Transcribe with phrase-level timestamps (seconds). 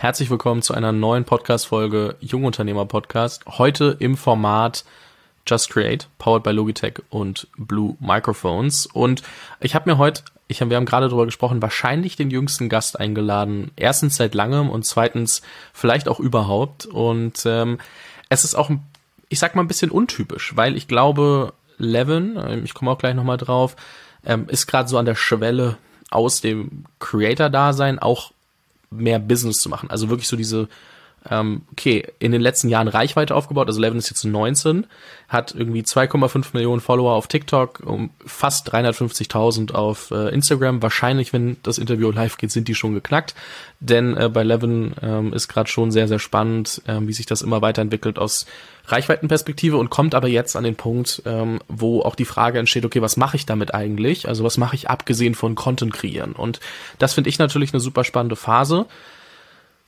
[0.00, 3.44] Herzlich willkommen zu einer neuen Podcast-Folge Jungunternehmer Podcast.
[3.48, 4.84] Heute im Format
[5.44, 8.86] Just Create, powered by Logitech und Blue Microphones.
[8.86, 9.22] Und
[9.58, 13.00] ich habe mir heute, ich hab, wir haben gerade darüber gesprochen, wahrscheinlich den jüngsten Gast
[13.00, 13.72] eingeladen.
[13.74, 15.42] Erstens seit langem und zweitens
[15.72, 16.86] vielleicht auch überhaupt.
[16.86, 17.78] Und ähm,
[18.28, 18.70] es ist auch,
[19.28, 23.16] ich sag mal, ein bisschen untypisch, weil ich glaube, Levin, ähm, ich komme auch gleich
[23.16, 23.74] nochmal drauf,
[24.24, 25.76] ähm, ist gerade so an der Schwelle
[26.08, 28.30] aus dem Creator-Dasein auch
[28.90, 29.90] mehr Business zu machen.
[29.90, 30.68] Also wirklich so diese,
[31.30, 34.86] ähm, okay, in den letzten Jahren Reichweite aufgebaut, also Levin ist jetzt 19,
[35.28, 40.82] hat irgendwie 2,5 Millionen Follower auf TikTok, um fast 350.000 auf äh, Instagram.
[40.82, 43.34] Wahrscheinlich, wenn das Interview live geht, sind die schon geknackt,
[43.80, 47.42] denn äh, bei Levin ähm, ist gerade schon sehr, sehr spannend, ähm, wie sich das
[47.42, 48.46] immer weiterentwickelt aus
[48.86, 53.02] Reichweitenperspektive und kommt aber jetzt an den Punkt, ähm, wo auch die Frage entsteht, okay,
[53.02, 54.28] was mache ich damit eigentlich?
[54.28, 56.32] Also was mache ich abgesehen von Content kreieren?
[56.32, 56.60] Und
[56.98, 58.86] das finde ich natürlich eine super spannende Phase.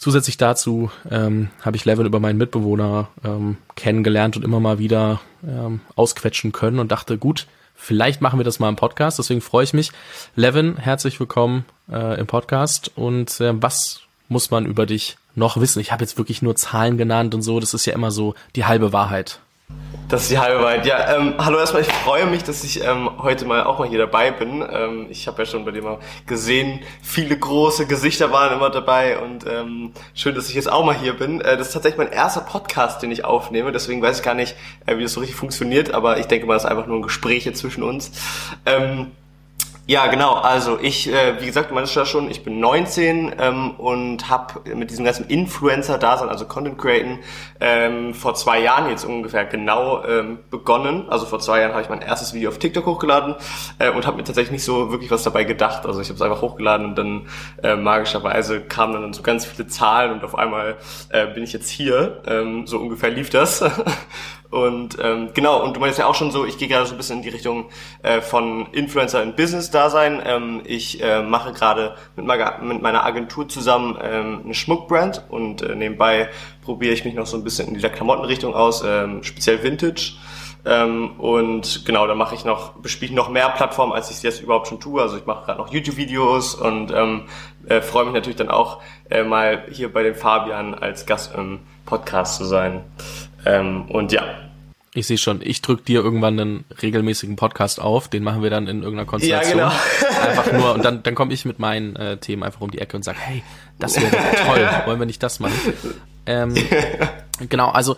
[0.01, 5.20] Zusätzlich dazu ähm, habe ich Levin über meinen Mitbewohner ähm, kennengelernt und immer mal wieder
[5.47, 9.19] ähm, ausquetschen können und dachte, gut, vielleicht machen wir das mal im Podcast.
[9.19, 9.92] Deswegen freue ich mich.
[10.37, 12.91] Levin, herzlich willkommen äh, im Podcast.
[12.95, 15.81] Und äh, was muss man über dich noch wissen?
[15.81, 17.61] Ich habe jetzt wirklich nur Zahlen genannt und so.
[17.61, 19.41] Das ist ja immer so die halbe Wahrheit.
[20.11, 20.87] Das ist die halbe Wahrheit.
[20.87, 21.83] Ja, ähm, hallo erstmal.
[21.83, 24.65] Ich freue mich, dass ich ähm, heute mal auch mal hier dabei bin.
[24.69, 29.21] Ähm, ich habe ja schon bei dir mal gesehen, viele große Gesichter waren immer dabei
[29.21, 31.41] und ähm, schön, dass ich jetzt auch mal hier bin.
[31.41, 33.71] Äh, das ist tatsächlich mein erster Podcast, den ich aufnehme.
[33.71, 35.95] Deswegen weiß ich gar nicht, äh, wie das so richtig funktioniert.
[35.95, 38.11] Aber ich denke mal, das ist einfach nur ein Gespräch hier zwischen uns.
[38.67, 39.13] Ähm,
[39.91, 40.34] ja, genau.
[40.34, 44.72] Also ich, äh, wie gesagt, du meinst ja schon, ich bin 19 ähm, und habe
[44.77, 47.19] mit diesem ganzen Influencer-Dasein, also Content Createn,
[47.58, 51.08] ähm, vor zwei Jahren jetzt ungefähr genau ähm, begonnen.
[51.08, 53.34] Also vor zwei Jahren habe ich mein erstes Video auf TikTok hochgeladen
[53.80, 55.84] äh, und habe mir tatsächlich nicht so wirklich was dabei gedacht.
[55.84, 57.27] Also ich habe es einfach hochgeladen und dann
[57.64, 60.77] äh, magischerweise kamen dann so ganz viele Zahlen und auf einmal
[61.08, 62.22] äh, bin ich jetzt hier.
[62.28, 63.64] Ähm, so ungefähr lief das.
[64.51, 66.97] Und ähm, genau, und du meinst ja auch schon so, ich gehe gerade so ein
[66.97, 67.67] bisschen in die Richtung
[68.02, 70.20] äh, von Influencer in Business-Dasein.
[70.24, 72.27] Ähm, ich äh, mache gerade mit,
[72.63, 76.30] mit meiner Agentur zusammen ähm, eine Schmuckbrand und äh, nebenbei
[76.64, 80.14] probiere ich mich noch so ein bisschen in dieser Klamottenrichtung aus, ähm, speziell Vintage.
[80.64, 84.23] Ähm, und genau, da mache ich noch, bespiele ich noch mehr Plattformen, als ich es
[84.23, 85.01] jetzt überhaupt schon tue.
[85.01, 87.23] Also ich mache gerade noch YouTube-Videos und ähm,
[87.67, 91.61] äh, freue mich natürlich dann auch äh, mal hier bei den Fabian als Gast im
[91.86, 92.85] Podcast zu sein.
[93.47, 94.23] Ähm, und ja.
[94.92, 98.67] Ich sehe schon, ich drück dir irgendwann einen regelmäßigen Podcast auf, den machen wir dann
[98.67, 99.58] in irgendeiner Konstellation.
[99.58, 100.20] Ja, genau.
[100.28, 102.96] einfach nur, und dann, dann komme ich mit meinen äh, Themen einfach um die Ecke
[102.96, 103.45] und sage, hey,
[103.79, 105.55] das wäre toll, wollen wir nicht das machen?
[106.27, 106.55] Ähm,
[107.48, 107.96] genau, also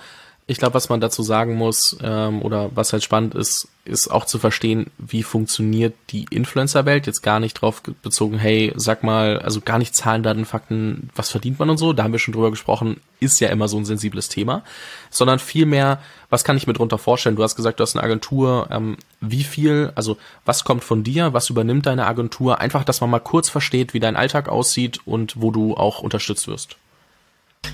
[0.48, 4.25] ich glaube, was man dazu sagen muss ähm, oder was halt spannend ist, ist auch
[4.25, 7.06] zu verstehen, wie funktioniert die Influencer-Welt.
[7.06, 11.31] Jetzt gar nicht drauf bezogen, hey, sag mal, also gar nicht Zahlen, Daten, Fakten, was
[11.31, 11.92] verdient man und so.
[11.92, 14.62] Da haben wir schon drüber gesprochen, ist ja immer so ein sensibles Thema,
[15.10, 17.36] sondern vielmehr, was kann ich mir drunter vorstellen?
[17.36, 18.69] Du hast gesagt, du hast eine Agentur.
[18.70, 21.32] Ähm, wie viel, also was kommt von dir?
[21.32, 22.60] Was übernimmt deine Agentur?
[22.60, 26.48] Einfach, dass man mal kurz versteht, wie dein Alltag aussieht und wo du auch unterstützt
[26.48, 26.76] wirst.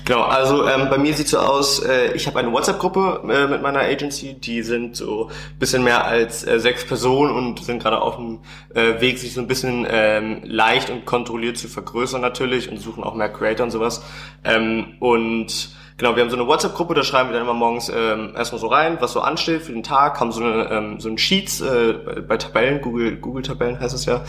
[0.05, 3.63] Genau, also ähm, bei mir sieht so aus, äh, ich habe eine WhatsApp-Gruppe äh, mit
[3.63, 8.17] meiner Agency, die sind so bisschen mehr als äh, sechs Personen und sind gerade auf
[8.17, 8.39] dem
[8.75, 13.03] äh, Weg, sich so ein bisschen ähm, leicht und kontrolliert zu vergrößern natürlich und suchen
[13.03, 14.03] auch mehr Creator und sowas.
[14.43, 18.31] Ähm, und Genau, wir haben so eine WhatsApp-Gruppe, da schreiben wir dann immer morgens ähm,
[18.33, 21.17] erstmal so rein, was so ansteht für den Tag, haben so eine ähm, so ein
[21.17, 24.23] Sheets äh, bei Tabellen, Google Google Tabellen heißt es ja,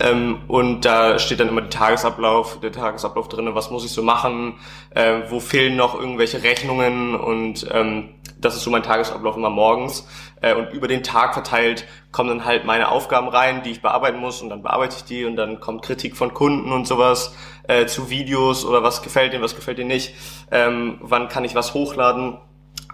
[0.00, 4.02] ähm, und da steht dann immer der Tagesablauf, der Tagesablauf drinne, was muss ich so
[4.02, 4.54] machen,
[4.96, 8.08] äh, wo fehlen noch irgendwelche Rechnungen und ähm,
[8.40, 10.08] das ist so mein Tagesablauf immer morgens.
[10.40, 14.18] Äh, und über den Tag verteilt kommen dann halt meine Aufgaben rein, die ich bearbeiten
[14.18, 17.34] muss und dann bearbeite ich die und dann kommt Kritik von Kunden und sowas
[17.68, 20.14] äh, zu Videos oder was gefällt denen, was gefällt denen nicht,
[20.50, 22.38] ähm, wann kann ich was hochladen.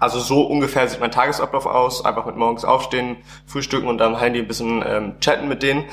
[0.00, 2.04] Also so ungefähr sieht mein Tagesablauf aus.
[2.04, 5.84] Einfach mit morgens aufstehen, frühstücken und am Handy ein bisschen ähm, chatten mit denen.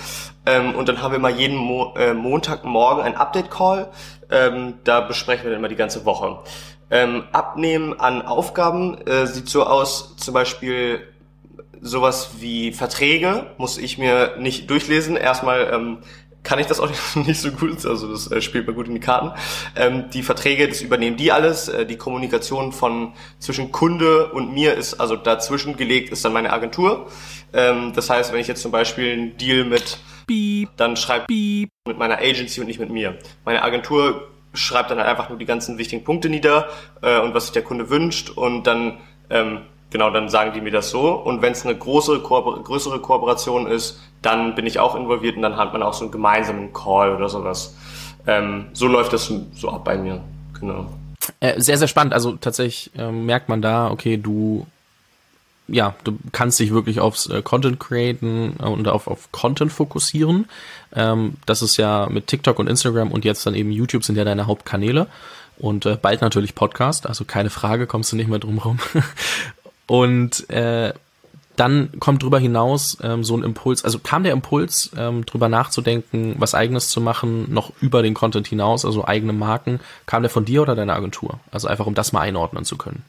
[0.46, 3.90] Ähm, und dann haben wir mal jeden Mo äh, Montagmorgen ein Update-Call.
[4.30, 6.40] Ähm, da besprechen wir dann immer die ganze Woche.
[6.92, 11.01] Ähm, abnehmen an Aufgaben äh, sieht so aus, zum Beispiel
[11.81, 15.16] sowas wie Verträge muss ich mir nicht durchlesen.
[15.16, 15.98] Erstmal ähm,
[16.45, 19.01] kann ich das auch nicht so gut, also das äh, spielt mir gut in die
[19.01, 19.31] Karten.
[19.75, 21.68] Ähm, die Verträge, das übernehmen die alles.
[21.68, 26.53] Äh, die Kommunikation von zwischen Kunde und mir ist also dazwischen gelegt, ist dann meine
[26.53, 27.07] Agentur.
[27.51, 29.97] Ähm, das heißt, wenn ich jetzt zum Beispiel einen Deal mit
[30.27, 33.18] Beep, dann schreibt Beep mit meiner Agency und nicht mit mir.
[33.44, 36.69] Meine Agentur schreibt dann halt einfach nur die ganzen wichtigen Punkte nieder
[37.01, 39.00] äh, und was sich der Kunde wünscht und dann
[39.30, 39.62] ähm,
[39.95, 43.97] genau dann sagen die mir das so und wenn es eine große größere Kooperation ist,
[44.21, 47.30] dann bin ich auch involviert und dann hat man auch so einen gemeinsamen Call oder
[47.30, 47.74] sowas.
[48.27, 50.19] Ähm, so läuft das so ab bei mir.
[50.59, 50.88] genau.
[51.39, 52.13] Äh, sehr, sehr spannend.
[52.13, 54.68] Also tatsächlich äh, merkt man da, okay, du
[55.68, 60.45] ja, du kannst dich wirklich aufs äh, Content createn und auf, auf Content fokussieren.
[60.94, 64.25] Ähm, das ist ja mit TikTok und Instagram und jetzt dann eben YouTube sind ja
[64.25, 65.07] deine Hauptkanäle
[65.57, 68.80] und äh, bald natürlich Podcast, also keine Frage, kommst du nicht mehr drum rum.
[69.87, 70.93] und äh,
[71.55, 76.35] dann kommt drüber hinaus ähm, so ein Impuls, also kam der Impuls, ähm, drüber nachzudenken,
[76.37, 80.45] was eigenes zu machen, noch über den Content hinaus, also eigene Marken, kam der von
[80.45, 81.39] dir oder deiner Agentur?
[81.51, 83.03] Also einfach, um das mal einordnen zu können.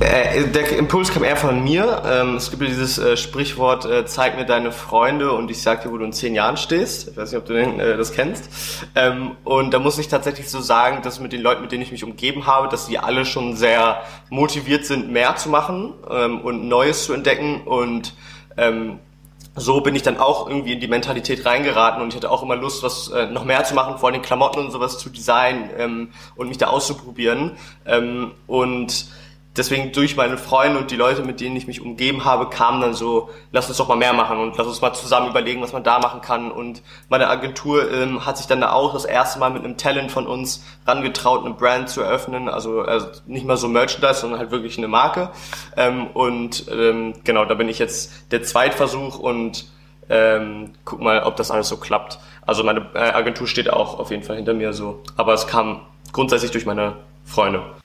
[0.00, 2.02] Äh, der Impuls kam eher von mir.
[2.06, 5.92] Ähm, es gibt dieses äh, Sprichwort, äh, zeig mir deine Freunde und ich sag dir,
[5.92, 7.08] wo du in zehn Jahren stehst.
[7.08, 8.48] Ich weiß nicht, ob du das kennst.
[8.94, 11.92] Ähm, und da muss ich tatsächlich so sagen, dass mit den Leuten, mit denen ich
[11.92, 16.68] mich umgeben habe, dass die alle schon sehr motiviert sind, mehr zu machen ähm, und
[16.68, 18.14] Neues zu entdecken und
[19.56, 22.54] so bin ich dann auch irgendwie in die Mentalität reingeraten und ich hatte auch immer
[22.54, 26.58] Lust, was noch mehr zu machen, vor allem Klamotten und sowas zu designen und mich
[26.58, 27.52] da auszuprobieren.
[28.46, 29.06] Und
[29.56, 32.94] deswegen durch meine Freunde und die Leute, mit denen ich mich umgeben habe, kam dann
[32.94, 35.84] so, lass uns doch mal mehr machen und lass uns mal zusammen überlegen, was man
[35.84, 36.50] da machen kann.
[36.50, 40.10] Und meine Agentur ähm, hat sich dann da auch das erste Mal mit einem Talent
[40.10, 42.48] von uns rangetraut, eine Brand zu eröffnen.
[42.48, 45.30] Also, also nicht mal so Merchandise, sondern halt wirklich eine Marke.
[45.76, 49.66] Ähm, und ähm, genau, da bin ich jetzt der Zweitversuch und
[50.08, 52.18] ähm, guck mal, ob das alles so klappt.
[52.44, 55.02] Also meine äh, Agentur steht auch auf jeden Fall hinter mir so.
[55.16, 55.82] Aber es kam
[56.12, 57.81] grundsätzlich durch meine Freunde.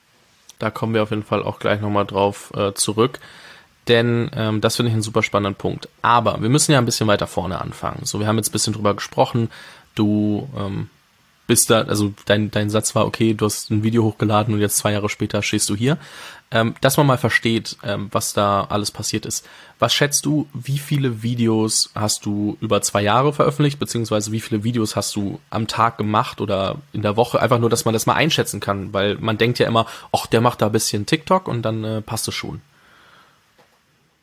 [0.59, 3.19] Da kommen wir auf jeden Fall auch gleich nochmal drauf äh, zurück.
[3.87, 5.87] Denn ähm, das finde ich einen super spannenden Punkt.
[6.01, 8.01] Aber wir müssen ja ein bisschen weiter vorne anfangen.
[8.03, 9.49] So, wir haben jetzt ein bisschen drüber gesprochen.
[9.95, 10.89] Du ähm,
[11.47, 14.77] bist da, also dein, dein Satz war, okay, du hast ein Video hochgeladen und jetzt
[14.77, 15.97] zwei Jahre später stehst du hier.
[16.49, 19.45] Ähm, dass man mal versteht, ähm, was da alles passiert ist.
[19.79, 24.63] Was schätzt du, wie viele Videos hast du über zwei Jahre veröffentlicht, beziehungsweise wie viele
[24.63, 27.41] Videos hast du am Tag gemacht oder in der Woche?
[27.41, 30.39] Einfach nur, dass man das mal einschätzen kann, weil man denkt ja immer, ach, der
[30.39, 32.61] macht da ein bisschen TikTok und dann äh, passt es schon.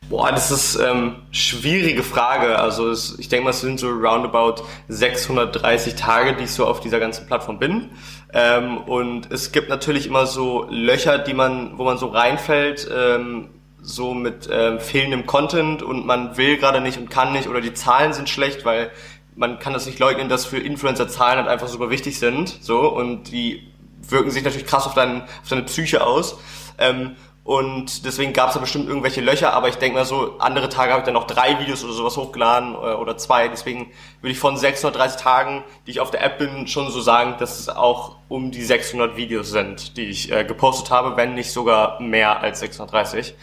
[0.07, 2.59] Boah, das ist ähm, schwierige Frage.
[2.59, 6.79] Also es, ich denke mal, es sind so roundabout 630 Tage, die ich so auf
[6.79, 7.89] dieser ganzen Plattform bin.
[8.31, 13.49] Ähm, und es gibt natürlich immer so Löcher, die man, wo man so reinfällt, ähm,
[13.81, 17.73] so mit ähm, fehlendem Content und man will gerade nicht und kann nicht oder die
[17.73, 18.91] Zahlen sind schlecht, weil
[19.35, 22.57] man kann das nicht leugnen, dass für Influencer Zahlen halt einfach super wichtig sind.
[22.61, 23.67] So und die
[24.01, 26.37] wirken sich natürlich krass auf, dein, auf deine Psyche aus.
[26.77, 27.15] Ähm,
[27.45, 30.91] und deswegen gab es da bestimmt irgendwelche Löcher, aber ich denke mal so, andere Tage
[30.91, 33.47] habe ich dann noch drei Videos oder sowas hochgeladen äh, oder zwei.
[33.49, 37.35] Deswegen würde ich von 630 Tagen, die ich auf der App bin, schon so sagen,
[37.37, 41.51] dass es auch um die 600 Videos sind, die ich äh, gepostet habe, wenn nicht
[41.51, 43.35] sogar mehr als 630.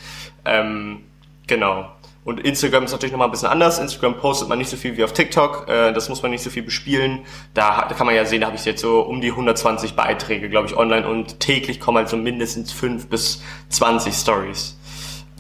[0.46, 1.04] Ähm,
[1.46, 1.86] genau.
[2.24, 3.78] Und Instagram ist natürlich nochmal ein bisschen anders.
[3.78, 5.68] Instagram postet man nicht so viel wie auf TikTok.
[5.68, 7.20] Äh, das muss man nicht so viel bespielen.
[7.52, 10.68] Da, kann man ja sehen, da habe ich jetzt so um die 120 Beiträge, glaube
[10.68, 14.76] ich, online und täglich kommen halt so mindestens 5 bis 20 Stories.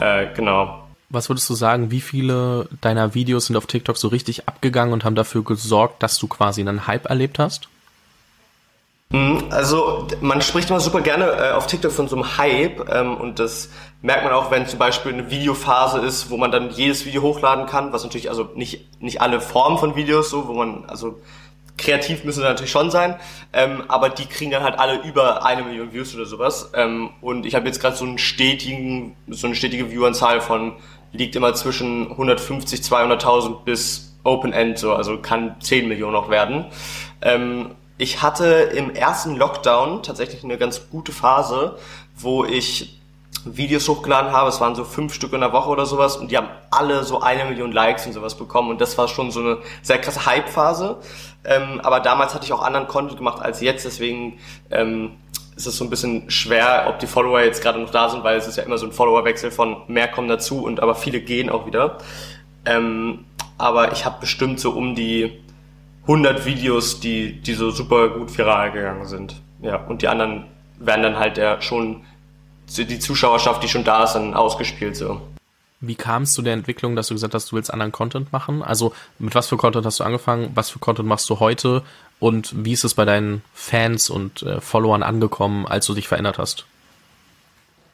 [0.00, 0.88] Äh, genau.
[1.08, 5.04] Was würdest du sagen, wie viele deiner Videos sind auf TikTok so richtig abgegangen und
[5.04, 7.68] haben dafür gesorgt, dass du quasi einen Hype erlebt hast?
[9.12, 13.16] Mhm, also man spricht immer super gerne äh, auf TikTok von so einem Hype ähm,
[13.18, 13.68] und das
[14.00, 17.66] merkt man auch, wenn zum Beispiel eine Videophase ist, wo man dann jedes Video hochladen
[17.66, 21.20] kann, was natürlich also nicht nicht alle Formen von Videos so, wo man also
[21.76, 23.16] kreativ müssen sie natürlich schon sein,
[23.52, 27.44] ähm, aber die kriegen dann halt alle über eine Million Views oder sowas ähm, und
[27.44, 30.76] ich habe jetzt gerade so einen stetigen so eine stetige Vieweranzahl von
[31.12, 36.66] liegt immer zwischen 150 200.000 bis Open End so, also kann 10 Millionen noch werden.
[37.20, 41.76] Ähm, ich hatte im ersten Lockdown tatsächlich eine ganz gute Phase,
[42.16, 42.98] wo ich
[43.44, 44.48] Videos hochgeladen habe.
[44.48, 47.20] Es waren so fünf Stück in der Woche oder sowas und die haben alle so
[47.20, 50.98] eine Million Likes und sowas bekommen und das war schon so eine sehr krasse Hype-Phase.
[51.44, 54.38] Ähm, aber damals hatte ich auch anderen Content gemacht als jetzt, deswegen
[54.70, 55.16] ähm,
[55.56, 58.36] ist es so ein bisschen schwer, ob die Follower jetzt gerade noch da sind, weil
[58.36, 61.50] es ist ja immer so ein Followerwechsel von mehr kommen dazu und aber viele gehen
[61.50, 61.98] auch wieder.
[62.64, 63.24] Ähm,
[63.58, 65.42] aber ich habe bestimmt so um die
[66.02, 69.40] 100 Videos, die, die so super gut viral gegangen sind.
[69.60, 70.46] Ja, und die anderen
[70.78, 72.04] werden dann halt ja schon
[72.66, 75.20] die Zuschauerschaft, die schon da ist, dann ausgespielt so.
[75.80, 78.62] Wie kam es zu der Entwicklung, dass du gesagt hast, du willst anderen Content machen?
[78.62, 80.52] Also mit was für Content hast du angefangen?
[80.54, 81.82] Was für Content machst du heute?
[82.20, 86.38] Und wie ist es bei deinen Fans und äh, Followern angekommen, als du dich verändert
[86.38, 86.66] hast?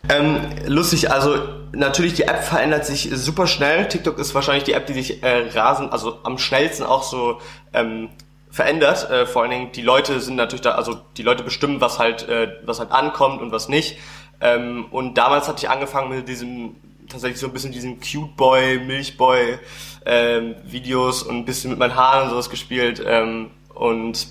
[0.09, 1.39] Ähm, lustig, also
[1.73, 3.89] natürlich die App verändert sich super schnell.
[3.89, 7.41] TikTok ist wahrscheinlich die App, die sich äh, rasen, also am schnellsten auch so
[7.73, 8.11] ähm,
[8.51, 9.11] verändert.
[9.11, 12.29] Äh, vor allen Dingen die Leute sind natürlich da, also die Leute bestimmen, was halt,
[12.29, 13.99] äh, was halt ankommt und was nicht.
[14.41, 16.77] Ähm, und damals hatte ich angefangen mit diesem
[17.09, 19.59] tatsächlich so ein bisschen diesen Cute Boy, Milchboy
[20.07, 23.03] ähm, Videos und ein bisschen mit meinen Haaren und sowas gespielt.
[23.05, 24.29] Ähm, und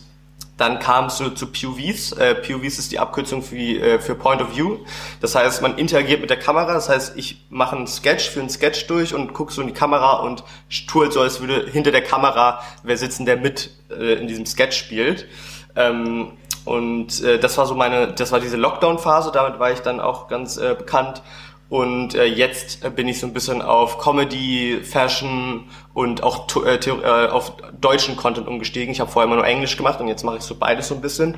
[0.57, 2.13] Dann kam es so zu POVs.
[2.13, 4.79] Äh, POVs ist die Abkürzung für, äh, für Point of View.
[5.21, 6.73] Das heißt, man interagiert mit der Kamera.
[6.73, 9.73] Das heißt, ich mache einen Sketch für einen Sketch durch und gucke so in die
[9.73, 10.43] Kamera und
[10.87, 14.45] tue halt so, als würde hinter der Kamera wer sitzen, der mit äh, in diesem
[14.45, 15.27] Sketch spielt.
[15.75, 16.33] Ähm,
[16.65, 19.31] und äh, das war so meine, das war diese Lockdown-Phase.
[19.31, 21.21] Damit war ich dann auch ganz äh, bekannt.
[21.69, 26.75] Und äh, jetzt äh, bin ich so ein bisschen auf Comedy, Fashion und auch äh,
[26.75, 28.91] äh, auf deutschen Content umgestiegen.
[28.91, 31.01] Ich habe vorher immer nur Englisch gemacht und jetzt mache ich so beides so ein
[31.01, 31.37] bisschen.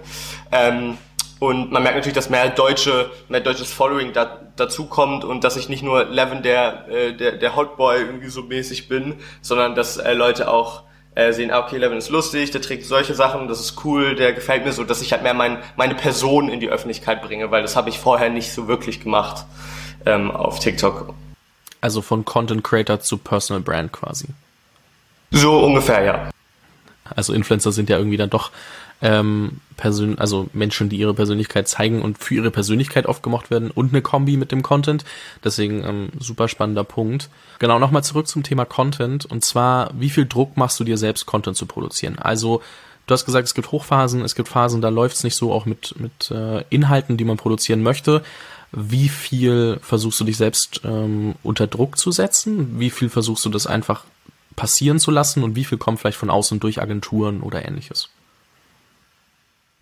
[0.52, 0.98] Ähm,
[1.40, 5.56] und man merkt natürlich, dass mehr deutsche, mehr deutsches Following da, dazu kommt und dass
[5.56, 9.98] ich nicht nur Levin der, äh, der, der Hotboy irgendwie so mäßig bin, sondern dass
[9.98, 10.84] äh, Leute auch
[11.16, 14.34] äh, sehen, ah, okay, Levin ist lustig, der trägt solche Sachen, das ist cool, der
[14.34, 17.62] gefällt mir so, dass ich halt mehr mein, meine Person in die Öffentlichkeit bringe, weil
[17.64, 19.46] das habe ich vorher nicht so wirklich gemacht
[20.06, 21.14] ähm, auf TikTok.
[21.82, 24.28] Also von Content Creator zu Personal Brand quasi.
[25.32, 26.30] So ungefähr, ja.
[27.16, 28.52] Also Influencer sind ja irgendwie dann doch
[29.02, 33.72] ähm, Persön also Menschen, die ihre Persönlichkeit zeigen und für ihre Persönlichkeit oft gemocht werden
[33.72, 35.06] und eine Kombi mit dem Content.
[35.44, 37.30] Deswegen ähm, super spannender Punkt.
[37.60, 39.26] Genau, nochmal zurück zum Thema Content.
[39.26, 42.20] Und zwar, wie viel Druck machst du dir selbst, Content zu produzieren?
[42.20, 42.62] Also
[43.10, 45.66] Du hast gesagt, es gibt Hochphasen, es gibt Phasen, da läuft es nicht so auch
[45.66, 48.22] mit, mit äh, Inhalten, die man produzieren möchte.
[48.72, 52.80] Wie viel versuchst du dich selbst ähm, unter Druck zu setzen?
[52.80, 54.04] Wie viel versuchst du das einfach
[54.56, 58.10] passieren zu lassen und wie viel kommt vielleicht von außen durch Agenturen oder ähnliches?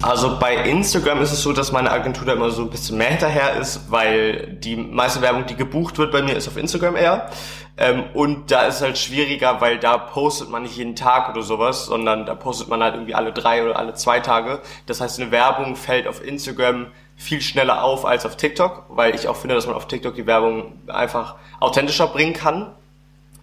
[0.04, 3.10] Also bei Instagram ist es so, dass meine Agentur da immer so ein bisschen mehr
[3.10, 7.32] hinterher ist, weil die meiste Werbung, die gebucht wird bei mir, ist auf Instagram eher.
[7.78, 11.42] Ähm, und da ist es halt schwieriger, weil da postet man nicht jeden Tag oder
[11.42, 14.62] sowas, sondern da postet man halt irgendwie alle drei oder alle zwei Tage.
[14.86, 19.28] Das heißt, eine Werbung fällt auf Instagram viel schneller auf als auf TikTok, weil ich
[19.28, 22.72] auch finde, dass man auf TikTok die Werbung einfach authentischer bringen kann.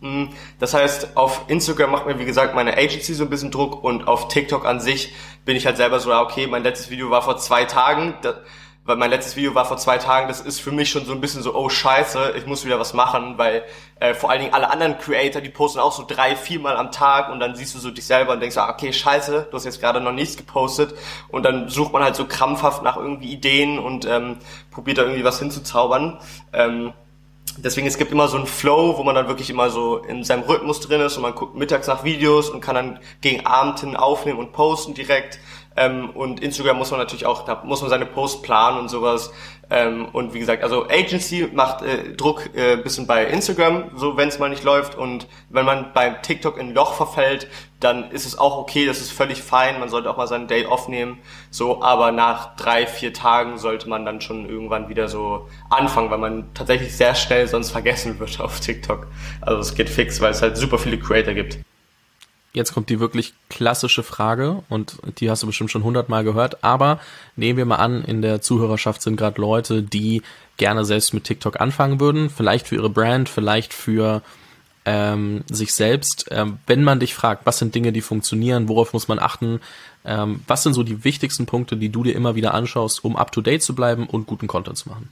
[0.01, 0.27] Mm,
[0.61, 4.07] das heißt, auf Instagram macht mir, wie gesagt, meine Agency so ein bisschen Druck und
[4.07, 5.13] auf TikTok an sich
[5.45, 8.15] bin ich halt selber so, okay, mein letztes Video war vor zwei Tagen,
[8.85, 11.21] weil mein letztes Video war vor zwei Tagen, das ist für mich schon so ein
[11.21, 13.65] bisschen so, oh scheiße, ich muss wieder was machen, weil
[13.99, 17.33] äh, vor allen Dingen alle anderen Creator, die posten auch so drei, viermal am Tag
[17.33, 19.81] und dann siehst du so dich selber und denkst, ah, okay, scheiße, du hast jetzt
[19.81, 20.95] gerade noch nichts gepostet
[21.29, 24.37] und dann sucht man halt so krampfhaft nach irgendwie Ideen und ähm,
[24.71, 26.19] probiert da irgendwie was hinzuzaubern.
[26.53, 26.93] Ähm,
[27.57, 30.43] deswegen, es gibt immer so einen Flow, wo man dann wirklich immer so in seinem
[30.43, 33.97] Rhythmus drin ist und man guckt mittags nach Videos und kann dann gegen Abend hin
[33.97, 35.39] aufnehmen und posten direkt.
[35.77, 39.33] Ähm, und Instagram muss man natürlich auch, da muss man seine Posts planen und sowas.
[39.71, 44.29] Ähm, und wie gesagt, also Agency macht äh, Druck äh, bisschen bei Instagram, so wenn
[44.29, 44.97] es mal nicht läuft.
[44.97, 47.49] Und wenn man beim TikTok in Loch verfällt,
[47.81, 49.81] dann ist es auch okay, das ist völlig fein.
[49.81, 51.19] Man sollte auch mal seinen Day off nehmen.
[51.51, 56.19] So, aber nach drei, vier Tagen sollte man dann schon irgendwann wieder so anfangen, weil
[56.19, 59.09] man tatsächlich sehr schnell sonst vergessen wird auf TikTok.
[59.41, 61.59] Also es geht fix, weil es halt super viele Creator gibt.
[62.55, 67.01] Jetzt kommt die wirklich klassische Frage und die hast du bestimmt schon hundertmal gehört, aber
[67.35, 70.23] nehmen wir mal an, in der Zuhörerschaft sind gerade Leute, die
[70.57, 74.23] gerne selbst mit TikTok anfangen würden, vielleicht für ihre Brand, vielleicht für
[74.85, 76.27] ähm, sich selbst.
[76.31, 79.61] Ähm, wenn man dich fragt, was sind Dinge, die funktionieren, worauf muss man achten,
[80.05, 83.65] ähm, was sind so die wichtigsten Punkte, die du dir immer wieder anschaust, um up-to-date
[83.65, 85.09] zu bleiben und guten Content zu machen?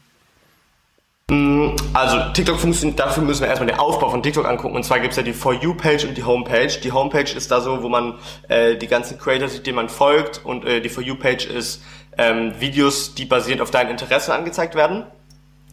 [1.31, 4.75] Mm, also TikTok funktioniert, dafür müssen wir erstmal den Aufbau von TikTok angucken.
[4.75, 6.81] Und zwar gibt's ja die For You-Page und die Homepage.
[6.83, 8.15] Die Homepage ist da so, wo man
[8.49, 10.45] äh, die ganzen Creators sieht, denen man folgt.
[10.45, 11.83] Und äh, die For You-Page ist
[12.19, 15.07] ähm, Videos, die basierend auf deinem Interesse angezeigt werden.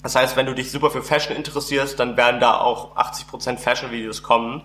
[0.01, 4.24] Das heißt, wenn du dich super für Fashion interessierst, dann werden da auch 80% Fashion-Videos
[4.24, 4.62] kommen.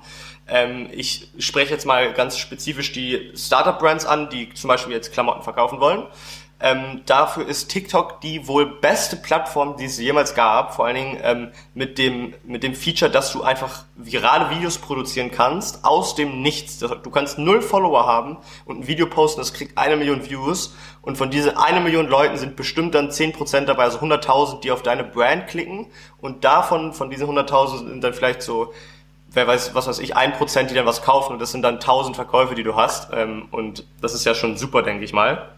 [0.46, 5.42] Ähm, ich spreche jetzt mal ganz spezifisch die Startup-Brands an, die zum Beispiel jetzt Klamotten
[5.42, 6.04] verkaufen wollen.
[6.60, 10.74] Ähm, dafür ist TikTok die wohl beste Plattform, die es jemals gab.
[10.74, 15.30] Vor allen Dingen ähm, mit dem mit dem Feature, dass du einfach virale Videos produzieren
[15.30, 16.78] kannst aus dem Nichts.
[16.78, 21.18] Du kannst null Follower haben und ein Video posten, das kriegt eine Million Views und
[21.18, 24.82] von diesen eine Million Leuten sind bestimmt dann zehn Prozent dabei, also 100.000, die auf
[24.82, 25.88] deine Brand klicken
[26.20, 28.72] und davon von diesen 100.000 sind dann vielleicht so
[29.34, 31.74] wer weiß, was weiß ich, ein Prozent, die dann was kaufen und das sind dann
[31.74, 35.50] 1000 Verkäufe, die du hast ähm, und das ist ja schon super, denke ich mal.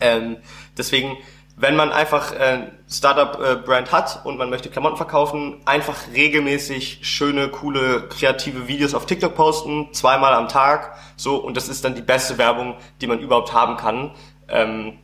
[0.00, 0.36] Ähm,
[0.76, 1.16] deswegen,
[1.56, 7.48] wenn man einfach äh, Startup-Brand äh, hat und man möchte Klamotten verkaufen, einfach regelmäßig schöne,
[7.48, 12.02] coole, kreative Videos auf TikTok posten, zweimal am Tag, so und das ist dann die
[12.02, 14.10] beste Werbung, die man überhaupt haben kann.
[14.48, 14.94] Ähm,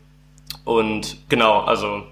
[0.64, 2.04] und genau, also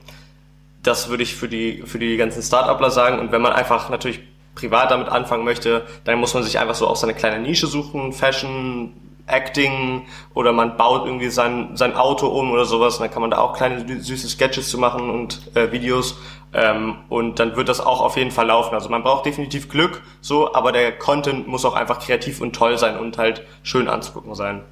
[0.82, 3.18] das würde ich für die für die ganzen Startupler sagen.
[3.18, 4.20] Und wenn man einfach natürlich
[4.54, 8.12] privat damit anfangen möchte, dann muss man sich einfach so auch seine kleine Nische suchen,
[8.12, 8.92] Fashion,
[9.28, 12.96] Acting oder man baut irgendwie sein, sein Auto um oder sowas.
[12.96, 16.18] Und dann kann man da auch kleine süße Sketches zu machen und äh, Videos.
[16.52, 18.74] Ähm, und dann wird das auch auf jeden Fall laufen.
[18.74, 22.78] Also man braucht definitiv Glück, so, aber der Content muss auch einfach kreativ und toll
[22.78, 24.62] sein und halt schön anzugucken sein.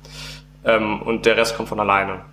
[0.66, 2.24] ähm, und der Rest kommt von alleine.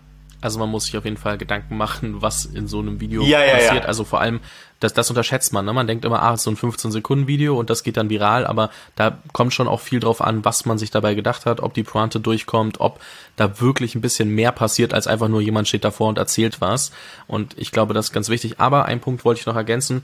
[0.42, 3.40] Also man muss sich auf jeden Fall Gedanken machen, was in so einem Video ja,
[3.46, 3.84] ja, passiert.
[3.84, 3.88] Ja.
[3.88, 4.42] Also vor allem,
[4.84, 5.66] das, das unterschätzt man.
[5.66, 5.74] Ne?
[5.74, 9.54] Man denkt immer, ah, so ein 15-Sekunden-Video und das geht dann viral, aber da kommt
[9.54, 12.80] schon auch viel drauf an, was man sich dabei gedacht hat, ob die Pointe durchkommt,
[12.80, 13.00] ob
[13.36, 16.92] da wirklich ein bisschen mehr passiert, als einfach nur jemand steht davor und erzählt was.
[17.28, 18.60] Und ich glaube, das ist ganz wichtig.
[18.60, 20.04] Aber ein Punkt wollte ich noch ergänzen.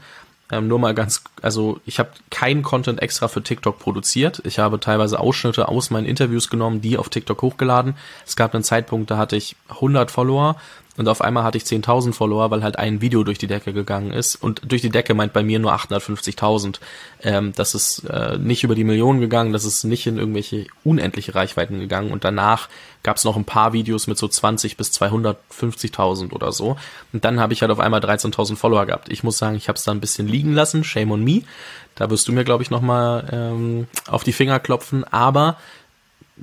[0.51, 4.41] Ähm, nur mal ganz, also ich habe keinen Content extra für TikTok produziert.
[4.45, 7.95] Ich habe teilweise Ausschnitte aus meinen Interviews genommen, die auf TikTok hochgeladen.
[8.25, 10.55] Es gab einen Zeitpunkt, da hatte ich 100 Follower
[11.00, 14.12] und auf einmal hatte ich 10.000 Follower, weil halt ein Video durch die Decke gegangen
[14.12, 14.36] ist.
[14.36, 16.82] Und durch die Decke meint bei mir nur 850.000.
[17.24, 21.36] Ähm, das ist äh, nicht über die Millionen gegangen, das ist nicht in irgendwelche unendliche
[21.36, 22.12] Reichweiten gegangen.
[22.12, 22.68] Und danach
[23.01, 26.75] gab es noch ein paar Videos mit so 20 bis 250.000 oder so.
[27.13, 29.10] Und dann habe ich halt auf einmal 13.000 Follower gehabt.
[29.10, 30.84] Ich muss sagen, ich habe es da ein bisschen liegen lassen.
[30.84, 31.44] Shame on me.
[31.96, 35.06] Da wirst du mir, glaube ich, nochmal ähm, auf die Finger klopfen.
[35.06, 35.56] Aber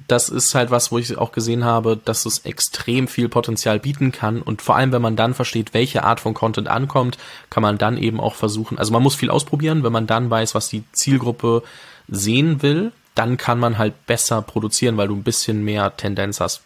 [0.08, 4.12] das ist halt was, wo ich auch gesehen habe, dass es extrem viel Potenzial bieten
[4.12, 4.42] kann.
[4.42, 7.18] Und vor allem, wenn man dann versteht, welche Art von Content ankommt,
[7.50, 10.54] kann man dann eben auch versuchen, also man muss viel ausprobieren, wenn man dann weiß,
[10.54, 11.62] was die Zielgruppe
[12.08, 16.62] sehen will, dann kann man halt besser produzieren, weil du ein bisschen mehr Tendenz hast,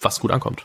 [0.00, 0.64] was gut ankommt.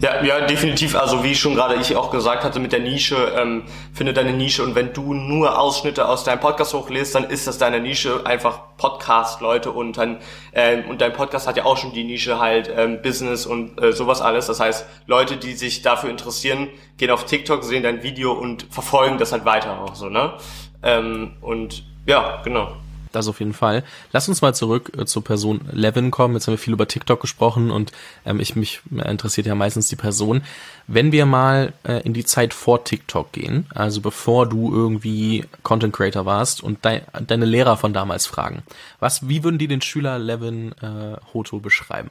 [0.00, 0.96] Ja, ja, definitiv.
[0.96, 4.62] Also wie schon gerade ich auch gesagt hatte mit der Nische, ähm, finde deine Nische
[4.62, 8.76] und wenn du nur Ausschnitte aus deinem Podcast hochlässt, dann ist das deine Nische einfach
[8.76, 10.18] Podcast, Leute und dann
[10.52, 13.92] ähm, und dein Podcast hat ja auch schon die Nische halt ähm, Business und äh,
[13.92, 14.46] sowas alles.
[14.46, 19.18] Das heißt, Leute, die sich dafür interessieren, gehen auf TikTok, sehen dein Video und verfolgen
[19.18, 20.34] das halt weiter auch so, ne?
[20.82, 22.76] Ähm, und ja, genau.
[23.14, 23.84] Das auf jeden Fall.
[24.12, 26.34] Lass uns mal zurück äh, zur Person Levin kommen.
[26.34, 27.92] Jetzt haben wir viel über TikTok gesprochen und
[28.24, 30.42] ähm, ich mich interessiert ja meistens die Person.
[30.86, 35.94] Wenn wir mal äh, in die Zeit vor TikTok gehen, also bevor du irgendwie Content
[35.94, 38.62] Creator warst und de deine Lehrer von damals fragen,
[38.98, 42.10] was, wie würden die den Schüler Levin äh, Hoto beschreiben?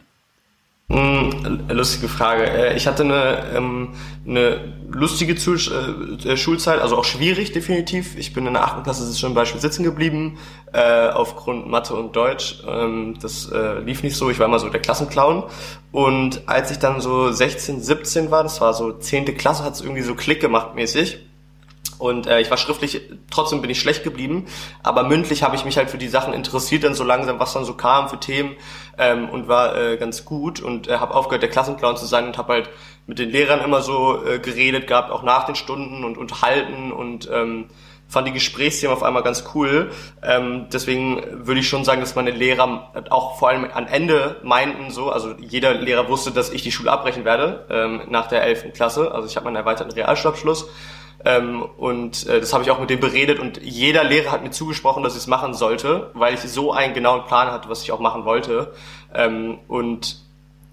[0.90, 2.44] Hm, lustige Frage.
[2.44, 3.90] Äh, ich hatte eine, ähm,
[4.28, 8.18] eine lustige äh, Schulzeit, also auch schwierig definitiv.
[8.18, 10.38] Ich bin in der achten Klasse schon Beispiel sitzen geblieben,
[10.72, 12.63] äh, aufgrund Mathe und Deutsch.
[12.67, 13.52] Ähm, das
[13.86, 15.43] lief nicht so, ich war immer so der Klassenclown.
[15.91, 19.82] Und als ich dann so 16, 17 war, das war so zehnte Klasse, hat es
[19.82, 21.19] irgendwie so Klick gemacht mäßig
[22.04, 24.46] und äh, ich war schriftlich, trotzdem bin ich schlecht geblieben,
[24.84, 27.63] aber mündlich habe ich mich halt für die Sachen interessiert, dann so langsam, was dann
[27.63, 28.58] so kam für Themen
[28.98, 32.38] ähm, und war äh, ganz gut und äh, habe aufgehört, der Klassenclown zu sein und
[32.38, 32.70] habe halt
[33.08, 37.30] mit den Lehrern immer so äh, geredet gehabt, auch nach den Stunden und unterhalten und
[37.32, 37.70] ähm,
[38.10, 39.89] fand die Gesprächsthemen auf einmal ganz cool.
[40.22, 44.92] Ähm, deswegen würde ich schon sagen, dass meine Lehrer auch vor allem am Ende meinten
[44.92, 48.74] so, also jeder Lehrer wusste, dass ich die Schule abbrechen werde ähm, nach der 11.
[48.74, 49.13] Klasse.
[49.13, 50.68] Also ich habe meinen erweiterten Realschulabschluss
[51.25, 54.51] ähm, und äh, das habe ich auch mit dem beredet und jeder Lehrer hat mir
[54.51, 57.91] zugesprochen, dass ich es machen sollte, weil ich so einen genauen Plan hatte, was ich
[57.91, 58.73] auch machen wollte.
[59.13, 60.17] Ähm, und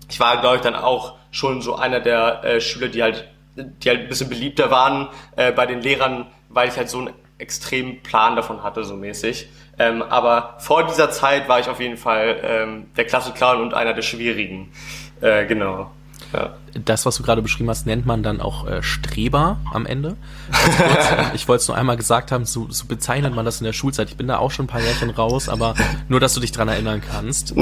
[0.09, 3.89] ich war, glaube ich, dann auch schon so einer der äh, Schüler, die halt, die
[3.89, 8.03] halt ein bisschen beliebter waren äh, bei den Lehrern, weil ich halt so einen extremen
[8.03, 9.49] Plan davon hatte, so mäßig.
[9.79, 13.95] Ähm, aber vor dieser Zeit war ich auf jeden Fall ähm, der Klasse-Clown und einer
[13.95, 14.73] der schwierigen.
[15.21, 15.91] Äh, genau.
[16.33, 16.55] Ja.
[16.85, 20.17] Das, was du gerade beschrieben hast, nennt man dann auch äh, Streber am Ende.
[20.51, 23.73] Kurz, ich wollte es nur einmal gesagt haben, so, so bezeichnet man das in der
[23.73, 24.09] Schulzeit.
[24.09, 25.75] Ich bin da auch schon ein paar Jährchen raus, aber
[26.09, 27.55] nur, dass du dich dran erinnern kannst.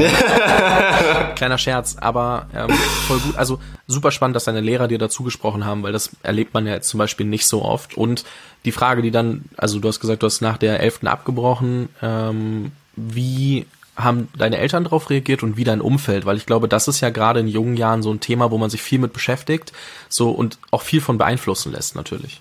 [1.36, 2.70] Kleiner Scherz, aber ähm,
[3.06, 3.36] voll gut.
[3.36, 6.74] Also super spannend, dass deine Lehrer dir dazu gesprochen haben, weil das erlebt man ja
[6.74, 7.96] jetzt zum Beispiel nicht so oft.
[7.96, 8.24] Und
[8.64, 11.04] die Frage, die dann, also du hast gesagt, du hast nach der 11.
[11.04, 13.66] abgebrochen, ähm, wie
[13.98, 16.24] haben deine Eltern darauf reagiert und wie dein Umfeld?
[16.24, 18.70] Weil ich glaube, das ist ja gerade in jungen Jahren so ein Thema, wo man
[18.70, 19.72] sich viel mit beschäftigt,
[20.08, 22.40] so und auch viel von beeinflussen lässt natürlich.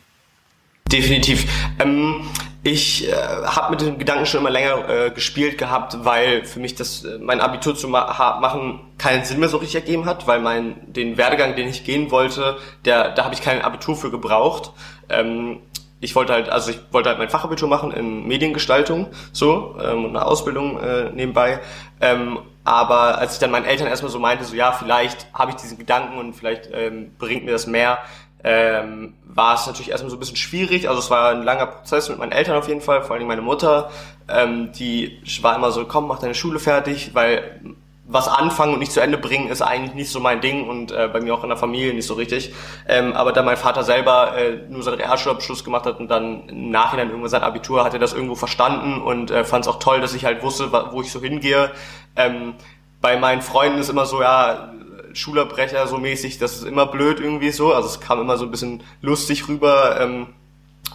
[0.92, 1.46] Definitiv.
[1.80, 2.28] Ähm,
[2.64, 6.76] ich äh, habe mit dem Gedanken schon immer länger äh, gespielt gehabt, weil für mich
[6.76, 10.40] das äh, mein Abitur zu ma machen keinen Sinn mehr so richtig ergeben hat, weil
[10.40, 14.72] mein den Werdegang, den ich gehen wollte, der da habe ich kein Abitur für gebraucht.
[15.10, 15.60] Ähm,
[16.00, 20.10] ich wollte halt, also ich wollte halt mein Fachabitur machen in Mediengestaltung, so, ähm, und
[20.16, 21.60] eine Ausbildung äh, nebenbei.
[22.02, 25.58] Ähm, aber als ich dann meinen Eltern erstmal so meinte, so ja, vielleicht habe ich
[25.58, 28.00] diesen Gedanken und vielleicht ähm, bringt mir das mehr,
[28.44, 30.88] ähm, war es natürlich erstmal so ein bisschen schwierig.
[30.88, 33.42] Also es war ein langer Prozess mit meinen Eltern auf jeden Fall, vor allem meine
[33.42, 33.90] Mutter,
[34.28, 37.62] ähm, die war immer so, komm, mach deine Schule fertig, weil
[38.10, 41.10] was anfangen und nicht zu Ende bringen ist eigentlich nicht so mein Ding und äh,
[41.12, 42.54] bei mir auch in der Familie nicht so richtig.
[42.88, 46.72] Ähm, aber da mein Vater selber äh, nur seinen Realschulabschluss gemacht hat und dann im
[46.72, 50.00] Nachhinein irgendwann sein Abitur, hat er das irgendwo verstanden und äh, fand es auch toll,
[50.00, 51.72] dass ich halt wusste, wo ich so hingehe.
[52.16, 52.54] Ähm,
[53.02, 54.74] bei meinen Freunden ist immer so, ja,
[55.14, 57.74] Schulabbrecher so mäßig, das ist immer blöd irgendwie so.
[57.74, 60.00] Also es kam immer so ein bisschen lustig rüber.
[60.00, 60.28] Ähm,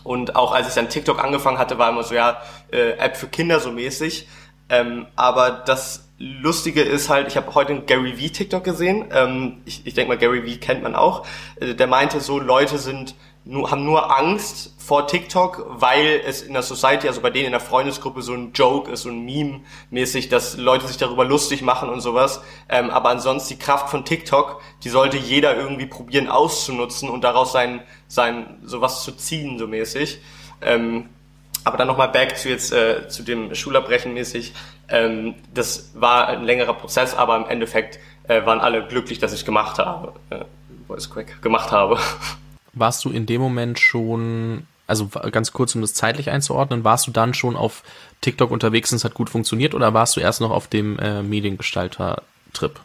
[0.05, 2.41] und auch als ich dann TikTok angefangen hatte, war immer so, ja,
[2.73, 4.29] äh, App für Kinder so mäßig.
[4.69, 9.07] Ähm, aber das Lustige ist halt, ich habe heute einen Gary Vee TikTok gesehen.
[9.13, 11.27] Ähm, ich ich denke mal, Gary Vee kennt man auch.
[11.61, 16.53] Äh, der meinte so, Leute sind nur, haben nur Angst vor TikTok, weil es in
[16.53, 19.63] der Society, also bei denen in der Freundesgruppe so ein Joke ist, so ein Meme
[19.91, 22.41] mäßig, dass Leute sich darüber lustig machen und sowas.
[22.69, 27.51] Ähm, aber ansonsten die Kraft von TikTok, die sollte jeder irgendwie probieren auszunutzen und daraus
[27.51, 30.21] sein, sein sowas zu ziehen, so mäßig.
[30.61, 31.09] Ähm,
[31.65, 34.53] aber dann nochmal back zu jetzt äh, zu dem Schulabbrechen mäßig.
[34.89, 37.99] Ähm, das war ein längerer Prozess, aber im Endeffekt
[38.29, 40.15] äh, waren alle glücklich, dass ich gemacht habe.
[40.31, 40.45] Äh,
[40.87, 41.99] Voice Crack gemacht habe.
[42.73, 47.11] warst du in dem Moment schon, also ganz kurz, um das zeitlich einzuordnen, warst du
[47.11, 47.83] dann schon auf
[48.21, 51.23] TikTok unterwegs und es hat gut funktioniert oder warst du erst noch auf dem äh,
[51.23, 52.81] Mediengestalter-Trip?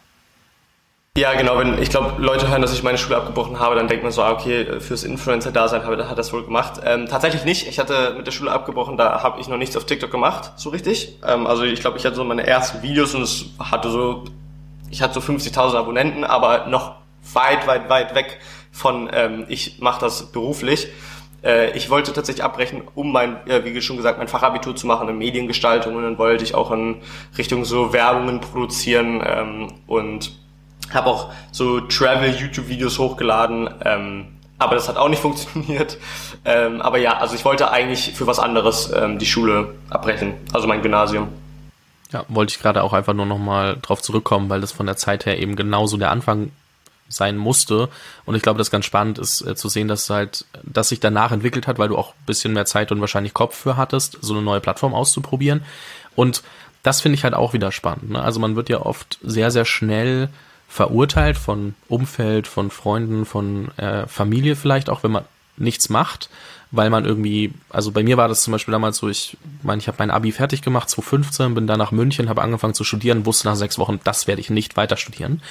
[1.18, 1.58] Ja, genau.
[1.58, 4.22] Wenn ich glaube, Leute hören, dass ich meine Schule abgebrochen habe, dann denkt man so,
[4.22, 6.80] ah, okay, fürs Influencer-Dasein habe hat das wohl gemacht.
[6.84, 7.66] Ähm, tatsächlich nicht.
[7.66, 10.70] Ich hatte mit der Schule abgebrochen, da habe ich noch nichts auf TikTok gemacht, so
[10.70, 11.18] richtig.
[11.26, 14.26] Ähm, also ich glaube, ich hatte so meine ersten Videos und es hatte so,
[14.90, 16.94] ich hatte so 50.000 Abonnenten, aber noch
[17.32, 18.38] weit, weit, weit weg
[18.70, 20.86] von ähm, ich mache das beruflich.
[21.42, 25.08] Äh, ich wollte tatsächlich abbrechen, um mein, ja, wie schon gesagt, mein Fachabitur zu machen
[25.08, 27.00] in Mediengestaltung und dann wollte ich auch in
[27.36, 30.38] Richtung so Werbungen produzieren ähm, und
[30.94, 33.68] habe auch so Travel-YouTube-Videos hochgeladen.
[33.84, 35.98] Ähm, aber das hat auch nicht funktioniert.
[36.44, 40.66] Ähm, aber ja, also ich wollte eigentlich für was anderes ähm, die Schule abbrechen, also
[40.66, 41.28] mein Gymnasium.
[42.10, 45.26] Ja, wollte ich gerade auch einfach nur nochmal drauf zurückkommen, weil das von der Zeit
[45.26, 46.50] her eben genauso der Anfang
[47.08, 47.88] sein musste.
[48.24, 51.32] Und ich glaube, das ganz spannend ist äh, zu sehen, dass halt, dass sich danach
[51.32, 54.34] entwickelt hat, weil du auch ein bisschen mehr Zeit und wahrscheinlich Kopf für hattest, so
[54.34, 55.62] eine neue Plattform auszuprobieren.
[56.14, 56.42] Und
[56.82, 58.10] das finde ich halt auch wieder spannend.
[58.10, 58.22] Ne?
[58.22, 60.28] Also man wird ja oft sehr, sehr schnell
[60.68, 65.24] verurteilt von Umfeld, von Freunden, von äh, Familie vielleicht auch, wenn man
[65.56, 66.28] nichts macht
[66.70, 69.88] weil man irgendwie, also bei mir war das zum Beispiel damals so, ich meine, ich
[69.88, 73.48] habe mein Abi fertig gemacht, 2015, bin dann nach München, habe angefangen zu studieren, wusste
[73.48, 75.42] nach sechs Wochen, das werde ich nicht weiter studieren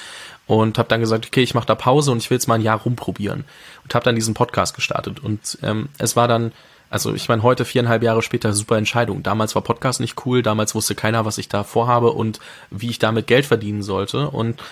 [0.45, 2.61] und habe dann gesagt, okay, ich mache da Pause und ich will jetzt mal ein
[2.61, 3.45] Jahr rumprobieren
[3.83, 6.51] und habe dann diesen Podcast gestartet und ähm, es war dann
[6.89, 9.21] also ich meine, heute viereinhalb Jahre später super Entscheidung.
[9.21, 12.39] Damals war Podcast nicht cool, damals wusste keiner, was ich da vorhabe und
[12.71, 14.29] wie ich damit Geld verdienen sollte.
[14.29, 14.63] Und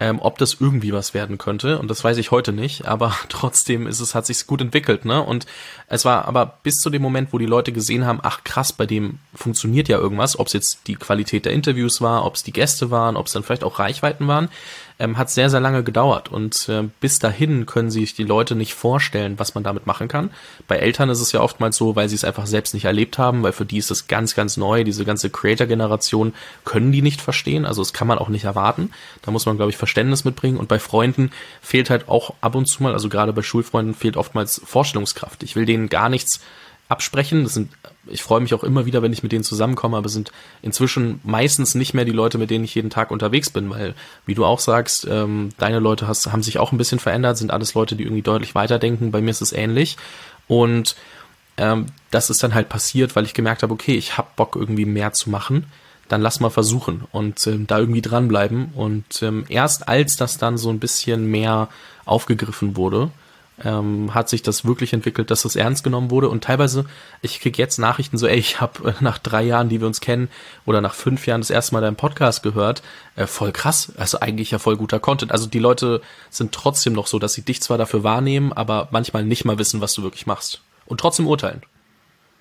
[0.00, 1.78] ähm, ob das irgendwie was werden könnte.
[1.78, 5.22] Und das weiß ich heute nicht, aber trotzdem ist es, hat sich gut entwickelt, ne?
[5.22, 5.46] Und
[5.86, 8.86] es war aber bis zu dem Moment, wo die Leute gesehen haben, ach krass, bei
[8.86, 12.52] dem funktioniert ja irgendwas, ob es jetzt die Qualität der Interviews war, ob es die
[12.52, 14.48] Gäste waren, ob es dann vielleicht auch Reichweiten waren,
[14.98, 16.30] ähm, hat sehr, sehr lange gedauert.
[16.30, 20.30] Und äh, bis dahin können sich die Leute nicht vorstellen, was man damit machen kann.
[20.68, 23.42] Bei Eltern ist es ja oftmals so, weil sie es einfach selbst nicht erlebt haben,
[23.42, 24.84] weil für die ist es ganz, ganz neu.
[24.84, 26.32] Diese ganze Creator-Generation
[26.64, 27.64] können die nicht verstehen.
[27.66, 28.90] Also das kann man auch nicht erwarten.
[29.22, 30.58] Da muss man, glaube ich, Verständnis mitbringen.
[30.58, 31.30] Und bei Freunden
[31.60, 35.42] fehlt halt auch ab und zu mal, also gerade bei Schulfreunden fehlt oftmals Vorstellungskraft.
[35.42, 36.40] Ich will denen gar nichts
[36.88, 37.44] absprechen.
[37.44, 37.70] Das sind,
[38.06, 41.74] ich freue mich auch immer wieder, wenn ich mit denen zusammenkomme, aber sind inzwischen meistens
[41.74, 43.94] nicht mehr die Leute, mit denen ich jeden Tag unterwegs bin, weil,
[44.26, 47.50] wie du auch sagst, ähm, deine Leute hast, haben sich auch ein bisschen verändert, sind
[47.50, 49.10] alles Leute, die irgendwie deutlich weiterdenken.
[49.10, 49.96] Bei mir ist es ähnlich.
[50.46, 50.96] Und
[51.56, 54.84] ähm, das ist dann halt passiert, weil ich gemerkt habe, okay, ich habe Bock irgendwie
[54.84, 55.66] mehr zu machen.
[56.08, 58.72] Dann lass mal versuchen und ähm, da irgendwie dranbleiben.
[58.74, 61.68] Und ähm, erst als das dann so ein bisschen mehr
[62.04, 63.10] aufgegriffen wurde,
[63.62, 66.28] ähm, hat sich das wirklich entwickelt, dass das ernst genommen wurde.
[66.28, 66.86] Und teilweise,
[67.22, 70.00] ich krieg jetzt Nachrichten so, ey, ich habe äh, nach drei Jahren, die wir uns
[70.00, 70.28] kennen,
[70.66, 72.82] oder nach fünf Jahren das erste Mal deinen Podcast gehört.
[73.16, 75.30] Äh, voll krass, also eigentlich ja voll guter Content.
[75.30, 79.24] Also die Leute sind trotzdem noch so, dass sie dich zwar dafür wahrnehmen, aber manchmal
[79.24, 80.60] nicht mal wissen, was du wirklich machst.
[80.86, 81.62] Und trotzdem urteilen.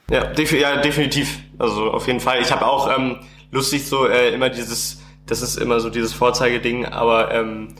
[0.10, 1.39] Ja, def ja definitiv.
[1.60, 2.41] Also auf jeden Fall.
[2.41, 3.19] Ich habe auch ähm,
[3.52, 7.76] lustig so äh, immer dieses, das ist immer so dieses Vorzeigeding, aber ähm,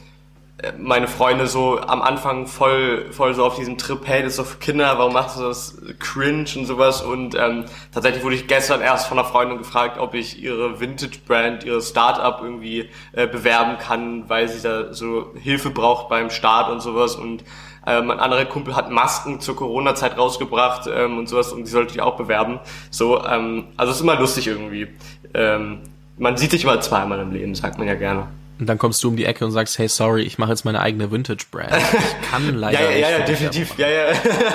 [0.78, 4.46] meine Freunde so am Anfang voll, voll so auf diesem Trip, hey, das ist doch
[4.46, 8.80] für Kinder, warum machst du das cringe und sowas und ähm, tatsächlich wurde ich gestern
[8.80, 14.28] erst von einer Freundin gefragt, ob ich ihre Vintage-Brand, ihre Startup irgendwie äh, bewerben kann,
[14.28, 17.44] weil sie da so Hilfe braucht beim Start und sowas und
[17.86, 21.94] ähm, ein anderer Kumpel hat Masken zur Corona-Zeit rausgebracht ähm, und sowas und die sollte
[21.94, 22.60] ich auch bewerben.
[22.90, 24.88] So, ähm, also es ist immer lustig irgendwie.
[25.34, 25.80] Ähm,
[26.16, 28.28] man sieht sich immer zweimal im Leben, sagt man ja gerne.
[28.58, 30.80] Und dann kommst du um die Ecke und sagst, hey, sorry, ich mache jetzt meine
[30.80, 31.72] eigene Vintage-Brand.
[31.76, 33.00] Ich kann leider ja, ja, nicht.
[33.00, 33.78] Ja, ja, definitiv.
[33.78, 34.12] Ja, ja.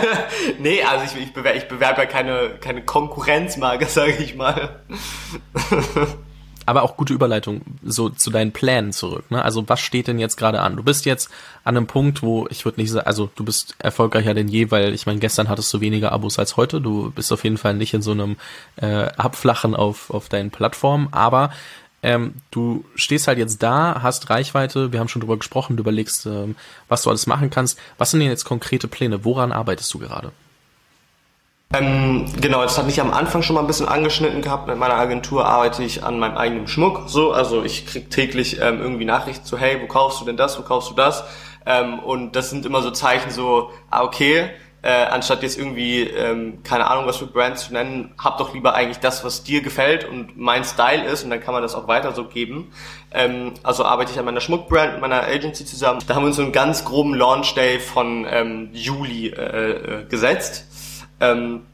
[0.60, 4.80] nee, also ich, ich bewerbe ich bewerb ja keine, keine Konkurrenzmarke, sage ich mal.
[6.66, 9.30] Aber auch gute Überleitung so zu deinen Plänen zurück.
[9.32, 9.44] Ne?
[9.44, 10.78] Also was steht denn jetzt gerade an?
[10.78, 11.30] Du bist jetzt
[11.66, 14.94] an einem Punkt, wo ich würde nicht sagen, also du bist erfolgreicher denn je, weil
[14.94, 16.80] ich meine, gestern hattest du weniger Abos als heute.
[16.80, 18.38] Du bist auf jeden Fall nicht in so einem
[18.78, 21.50] äh, Abflachen auf, auf deinen Plattformen, aber
[22.02, 26.26] ähm, du stehst halt jetzt da, hast Reichweite, wir haben schon drüber gesprochen, du überlegst,
[26.26, 26.56] ähm,
[26.88, 27.78] was du alles machen kannst.
[27.98, 29.26] Was sind denn jetzt konkrete Pläne?
[29.26, 30.32] Woran arbeitest du gerade?
[31.72, 34.68] Ähm, genau, das hatte ich am Anfang schon mal ein bisschen angeschnitten gehabt.
[34.68, 37.04] Mit meiner Agentur arbeite ich an meinem eigenen Schmuck.
[37.08, 40.58] So, also ich krieg täglich ähm, irgendwie Nachrichten zu, hey, wo kaufst du denn das,
[40.58, 41.24] wo kaufst du das?
[41.68, 44.50] Ähm, und das sind immer so Zeichen so, ah, okay,
[44.82, 48.76] äh, anstatt jetzt irgendwie, ähm, keine Ahnung, was für Brands zu nennen, hab doch lieber
[48.76, 51.88] eigentlich das, was dir gefällt und mein Style ist und dann kann man das auch
[51.88, 52.72] weiter so geben.
[53.12, 56.00] Ähm, also arbeite ich an meiner Schmuckbrand mit meiner Agency zusammen.
[56.08, 60.06] Da haben wir uns so einen ganz groben Launch Day von ähm, Juli äh, äh,
[60.06, 60.66] gesetzt,
[61.20, 61.66] ähm,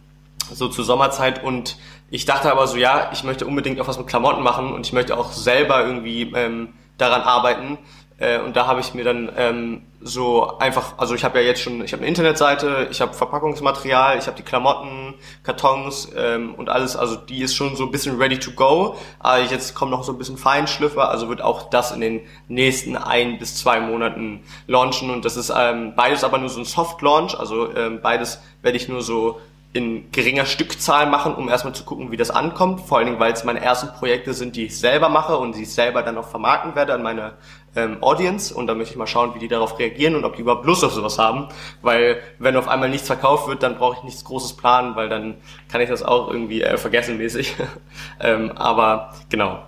[0.51, 1.77] so zur Sommerzeit und
[2.09, 4.93] ich dachte aber so, ja, ich möchte unbedingt auch was mit Klamotten machen und ich
[4.93, 7.77] möchte auch selber irgendwie ähm, daran arbeiten,
[8.17, 11.61] äh, und da habe ich mir dann ähm, so einfach, also ich habe ja jetzt
[11.61, 16.69] schon, ich habe eine Internetseite, ich habe Verpackungsmaterial, ich habe die Klamotten, Kartons ähm, und
[16.69, 18.95] alles, also die ist schon so ein bisschen ready to go.
[19.19, 22.95] Aber jetzt kommt noch so ein bisschen Feinschliffer, also wird auch das in den nächsten
[22.95, 27.01] ein bis zwei Monaten launchen und das ist ähm, beides aber nur so ein Soft
[27.01, 29.41] Launch, also ähm, beides werde ich nur so
[29.75, 32.79] in geringer Stückzahl machen, um erstmal zu gucken, wie das ankommt.
[32.79, 35.63] Vor allen Dingen, weil es meine ersten Projekte sind, die ich selber mache und die
[35.63, 37.33] ich selber dann auch vermarkten werde an meine
[37.75, 38.55] ähm, Audience.
[38.55, 40.85] Und da möchte ich mal schauen, wie die darauf reagieren und ob die überhaupt Lust
[40.85, 41.49] auf sowas haben.
[41.81, 45.35] Weil wenn auf einmal nichts verkauft wird, dann brauche ich nichts Großes planen, weil dann
[45.69, 47.53] kann ich das auch irgendwie äh, vergessen mäßig.
[48.21, 49.59] ähm, aber genau,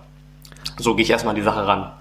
[0.78, 1.92] so gehe ich erstmal an die Sache ran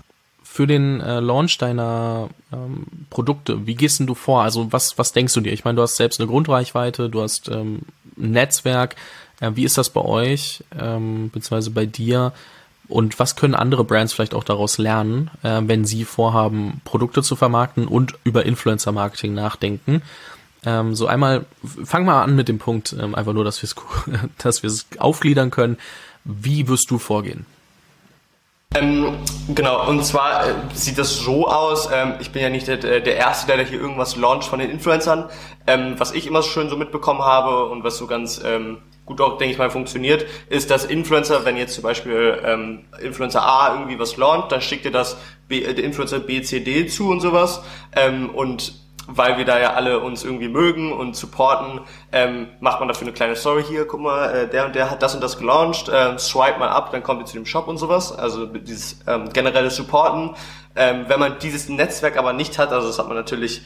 [0.57, 4.41] für den äh, Launch deiner ähm, Produkte, wie gehst denn du vor?
[4.41, 5.53] Also was, was denkst du dir?
[5.53, 7.81] Ich meine, du hast selbst eine Grundreichweite, du hast ähm,
[8.17, 8.95] Netzwerk.
[9.39, 12.33] Äh, wie ist das bei euch, ähm, beziehungsweise bei dir?
[12.87, 17.35] Und was können andere Brands vielleicht auch daraus lernen, äh, wenn sie vorhaben, Produkte zu
[17.35, 20.01] vermarkten und über Influencer-Marketing nachdenken?
[20.65, 24.85] Ähm, so einmal, fang mal an mit dem Punkt, ähm, einfach nur, dass wir es
[24.97, 25.77] aufgliedern können.
[26.23, 27.45] Wie wirst du vorgehen?
[28.79, 29.17] Ähm,
[29.53, 33.15] genau, und zwar äh, sieht das so aus, ähm, ich bin ja nicht der, der
[33.15, 35.25] Erste, der hier irgendwas launcht von den Influencern.
[35.65, 39.37] Ähm, was ich immer schön so mitbekommen habe und was so ganz ähm, gut auch,
[39.37, 43.97] denke ich mal, funktioniert, ist, dass Influencer, wenn jetzt zum Beispiel ähm, Influencer A irgendwie
[43.97, 47.61] was launcht, dann schickt ihr das B, äh, Influencer B, C, D zu und sowas
[47.95, 48.73] ähm, und
[49.07, 53.13] weil wir da ja alle uns irgendwie mögen und supporten, ähm, macht man dafür eine
[53.13, 56.17] kleine Story hier, guck mal, äh, der und der hat das und das gelauncht, äh,
[56.19, 59.69] swipe mal ab, dann kommt ihr zu dem Shop und sowas, also dieses ähm, generelle
[59.69, 60.35] Supporten.
[60.75, 63.63] Ähm, wenn man dieses Netzwerk aber nicht hat, also das hat man natürlich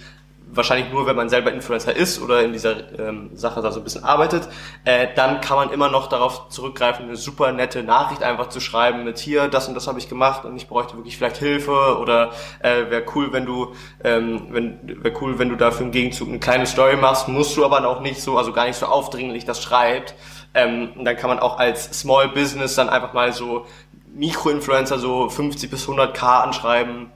[0.54, 3.84] wahrscheinlich nur, wenn man selber Influencer ist oder in dieser ähm, Sache da so ein
[3.84, 4.48] bisschen arbeitet,
[4.86, 9.04] äh, dann kann man immer noch darauf zurückgreifen, eine super nette Nachricht einfach zu schreiben
[9.04, 12.32] mit hier, das und das habe ich gemacht und ich bräuchte wirklich vielleicht Hilfe oder
[12.60, 16.40] äh, wäre cool, wenn du, ähm, wenn wäre cool, wenn du dafür im Gegenzug eine
[16.40, 19.62] kleine Story machst, musst du aber auch nicht so, also gar nicht so aufdringlich das
[19.62, 20.16] schreibt.
[20.54, 23.66] Ähm, und dann kann man auch als Small Business dann einfach mal so
[24.14, 27.12] Mikroinfluencer so 50 bis 100k anschreiben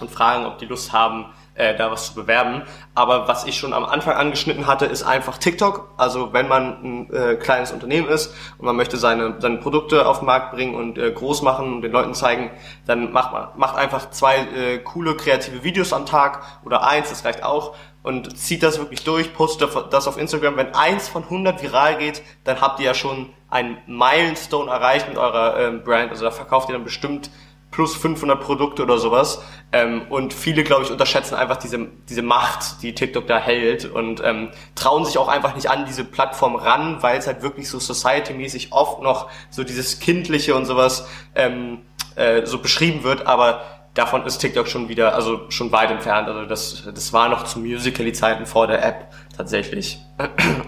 [0.00, 2.62] und fragen, ob die Lust haben, äh, da was zu bewerben.
[2.94, 5.88] Aber was ich schon am Anfang angeschnitten hatte, ist einfach TikTok.
[5.96, 10.18] Also wenn man ein äh, kleines Unternehmen ist und man möchte seine, seine Produkte auf
[10.20, 12.50] den Markt bringen und äh, groß machen und den Leuten zeigen,
[12.86, 17.24] dann macht man macht einfach zwei äh, coole kreative Videos am Tag oder eins, das
[17.24, 20.56] reicht auch und zieht das wirklich durch, postet das auf Instagram.
[20.56, 25.16] Wenn eins von 100 viral geht, dann habt ihr ja schon einen Milestone erreicht mit
[25.16, 26.10] eurer ähm, Brand.
[26.10, 27.30] Also da verkauft ihr dann bestimmt
[27.74, 29.42] plus 500 Produkte oder sowas.
[29.72, 34.22] Ähm, und viele, glaube ich, unterschätzen einfach diese, diese Macht, die TikTok da hält und
[34.24, 37.80] ähm, trauen sich auch einfach nicht an diese Plattform ran, weil es halt wirklich so
[37.80, 41.78] society-mäßig oft noch so dieses Kindliche und sowas ähm,
[42.14, 43.62] äh, so beschrieben wird, aber
[43.94, 46.28] davon ist TikTok schon wieder, also schon weit entfernt.
[46.28, 49.98] Also das, das war noch zu Musical.ly-Zeiten vor der App tatsächlich.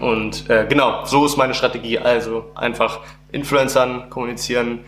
[0.01, 1.99] Und äh, genau, so ist meine Strategie.
[1.99, 2.99] Also einfach
[3.31, 4.85] Influencern kommunizieren,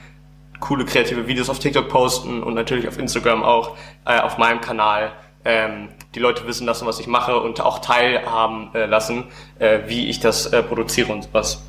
[0.60, 5.12] coole kreative Videos auf TikTok posten und natürlich auf Instagram auch, äh, auf meinem Kanal.
[5.46, 9.26] Ähm, die Leute wissen lassen, was ich mache und auch teilhaben äh, lassen,
[9.58, 11.64] äh, wie ich das äh, produziere und was.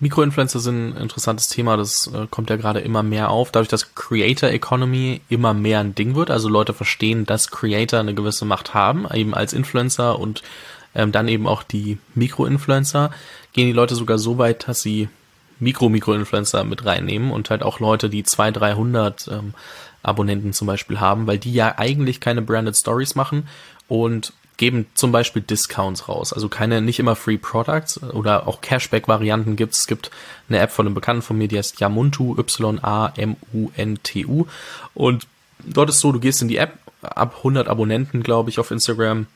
[0.00, 3.94] Mikroinfluencer sind ein interessantes Thema, das äh, kommt ja gerade immer mehr auf, dadurch, dass
[3.94, 8.72] Creator Economy immer mehr ein Ding wird, also Leute verstehen, dass Creator eine gewisse Macht
[8.72, 10.42] haben, eben als Influencer und
[10.94, 13.10] ähm, dann eben auch die Mikroinfluencer,
[13.52, 15.08] gehen die Leute sogar so weit, dass sie
[15.60, 19.54] Mikro-Mikro-Influencer mit reinnehmen und halt auch Leute, die 200, 300 ähm,
[20.02, 23.46] Abonnenten zum Beispiel haben, weil die ja eigentlich keine Branded Stories machen
[23.88, 26.32] und geben zum Beispiel Discounts raus.
[26.34, 29.86] Also keine, nicht immer Free Products oder auch Cashback-Varianten gibt es.
[29.86, 30.10] gibt
[30.48, 32.86] eine App von einem Bekannten von mir, die heißt Yamuntu, Y-A-M-U-N-T-U.
[34.94, 35.26] Und
[35.64, 39.26] dort ist so, du gehst in die App, ab 100 Abonnenten, glaube ich, auf Instagram,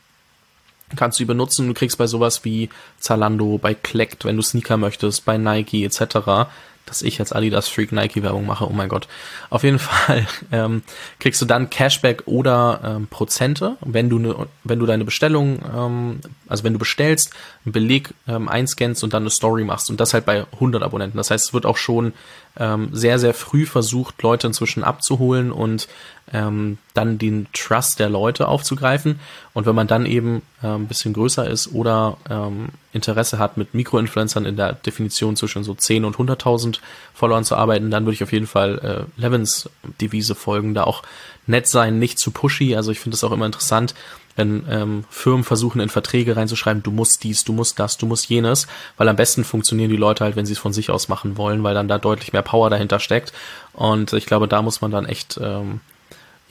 [0.96, 1.68] kannst du die benutzen.
[1.68, 6.48] Du kriegst bei sowas wie Zalando, bei Klekt, wenn du Sneaker möchtest, bei Nike etc.
[6.86, 9.08] dass ich als Adidas Freak Nike Werbung mache, oh mein Gott.
[9.50, 10.82] Auf jeden Fall ähm,
[11.18, 16.20] kriegst du dann Cashback oder ähm, Prozente, wenn du ne, wenn du deine Bestellung, ähm,
[16.48, 17.32] also wenn du bestellst,
[17.64, 21.16] einen Beleg ähm, einscannst und dann eine Story machst und das halt bei 100 Abonnenten.
[21.16, 22.12] Das heißt, es wird auch schon
[22.56, 25.88] ähm, sehr sehr früh versucht, Leute inzwischen abzuholen und
[26.32, 29.20] ähm, dann den Trust der Leute aufzugreifen.
[29.52, 33.74] Und wenn man dann eben äh, ein bisschen größer ist oder ähm, Interesse hat, mit
[33.74, 36.78] Mikroinfluencern in der Definition zwischen so 10 und 100.000
[37.12, 39.68] Followern zu arbeiten, dann würde ich auf jeden Fall äh, Levins
[40.00, 41.02] Devise folgen, da auch
[41.46, 42.74] nett sein, nicht zu pushy.
[42.74, 43.94] Also ich finde es auch immer interessant,
[44.36, 48.28] wenn ähm, Firmen versuchen, in Verträge reinzuschreiben, du musst dies, du musst das, du musst
[48.28, 48.66] jenes,
[48.96, 51.62] weil am besten funktionieren die Leute halt, wenn sie es von sich aus machen wollen,
[51.62, 53.32] weil dann da deutlich mehr Power dahinter steckt.
[53.72, 55.80] Und ich glaube, da muss man dann echt ähm,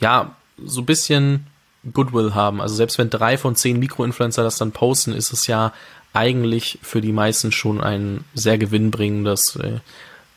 [0.00, 1.46] ja, so ein bisschen
[1.92, 2.60] Goodwill haben.
[2.60, 5.72] Also selbst wenn drei von zehn Mikroinfluencer das dann posten, ist es ja
[6.12, 9.80] eigentlich für die meisten schon ein sehr gewinnbringendes äh,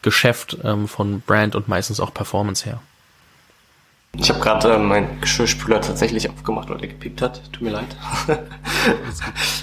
[0.02, 2.82] Geschäft ähm, von Brand und meistens auch Performance her.
[4.20, 7.42] Ich habe gerade äh, meinen Geschirrspüler tatsächlich aufgemacht, weil der gepiept hat.
[7.52, 7.96] Tut mir leid.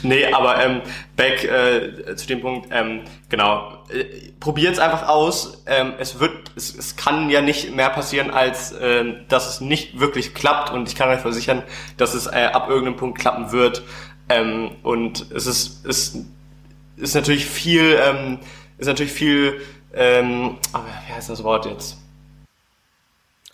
[0.03, 0.81] nee, aber ähm,
[1.17, 4.05] back äh, zu dem Punkt, ähm, genau, äh,
[4.39, 5.65] probiert es einfach aus.
[5.67, 9.99] Ähm, es wird, es, es kann ja nicht mehr passieren, als äh, dass es nicht
[9.99, 10.71] wirklich klappt.
[10.71, 11.63] Und ich kann euch versichern,
[11.97, 13.83] dass es äh, ab irgendeinem Punkt klappen wird.
[14.29, 16.17] Ähm, und es ist, es
[16.97, 18.39] ist natürlich viel, ähm,
[18.79, 19.61] ist natürlich viel,
[19.93, 22.04] ähm, aber wie heißt das Wort jetzt?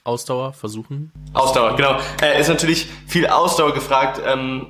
[0.05, 1.13] Ausdauer versuchen?
[1.35, 1.97] Ausdauer, genau.
[2.23, 4.67] Äh, ist natürlich viel Ausdauer gefragt, ähm,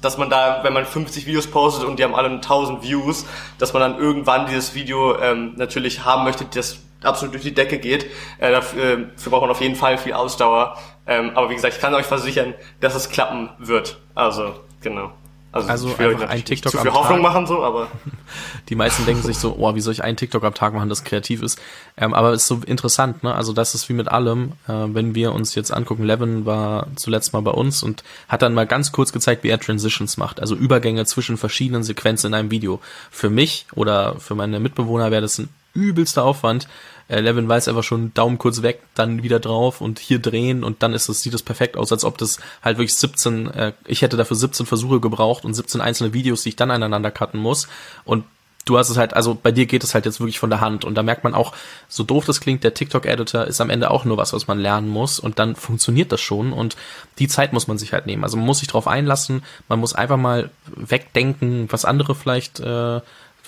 [0.00, 3.26] dass man da, wenn man 50 Videos postet und die haben alle 1000 Views,
[3.58, 7.78] dass man dann irgendwann dieses Video ähm, natürlich haben möchte, das absolut durch die Decke
[7.78, 8.06] geht.
[8.38, 10.76] Äh, dafür, äh, dafür braucht man auf jeden Fall viel Ausdauer.
[11.06, 13.98] Ähm, aber wie gesagt, ich kann euch versichern, dass es klappen wird.
[14.14, 15.12] Also, genau.
[15.52, 17.32] Also, also ich will einfach ein TikTok zu viel Hoffnung Tag.
[17.32, 17.88] machen so, aber
[18.70, 21.04] die meisten denken sich so, oh, wie soll ich einen TikTok am Tag machen, das
[21.04, 21.60] kreativ ist.
[21.98, 23.34] Ähm, aber es ist so interessant, ne?
[23.34, 27.34] Also das ist wie mit allem, äh, wenn wir uns jetzt angucken, Levin war zuletzt
[27.34, 30.54] mal bei uns und hat dann mal ganz kurz gezeigt, wie er Transitions macht, also
[30.54, 32.80] Übergänge zwischen verschiedenen Sequenzen in einem Video.
[33.10, 36.68] Für mich oder für meine Mitbewohner wäre das ein übelster Aufwand,
[37.08, 40.82] äh, Levin weiß einfach schon Daumen kurz weg, dann wieder drauf und hier drehen und
[40.82, 44.02] dann ist es, sieht es perfekt aus, als ob das halt wirklich 17, äh, ich
[44.02, 47.68] hätte dafür 17 Versuche gebraucht und 17 einzelne Videos, die ich dann aneinander cutten muss
[48.04, 48.24] und
[48.64, 50.84] du hast es halt, also bei dir geht es halt jetzt wirklich von der Hand
[50.84, 51.52] und da merkt man auch,
[51.88, 54.88] so doof das klingt, der TikTok-Editor ist am Ende auch nur was, was man lernen
[54.88, 56.76] muss und dann funktioniert das schon und
[57.18, 58.24] die Zeit muss man sich halt nehmen.
[58.24, 63.00] Also man muss sich drauf einlassen, man muss einfach mal wegdenken, was andere vielleicht äh,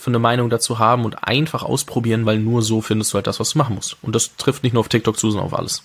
[0.04, 3.40] für eine Meinung dazu haben und einfach ausprobieren, weil nur so findest du halt das,
[3.40, 3.96] was du machen musst.
[4.02, 5.82] Und das trifft nicht nur auf TikTok zu, sondern auf alles.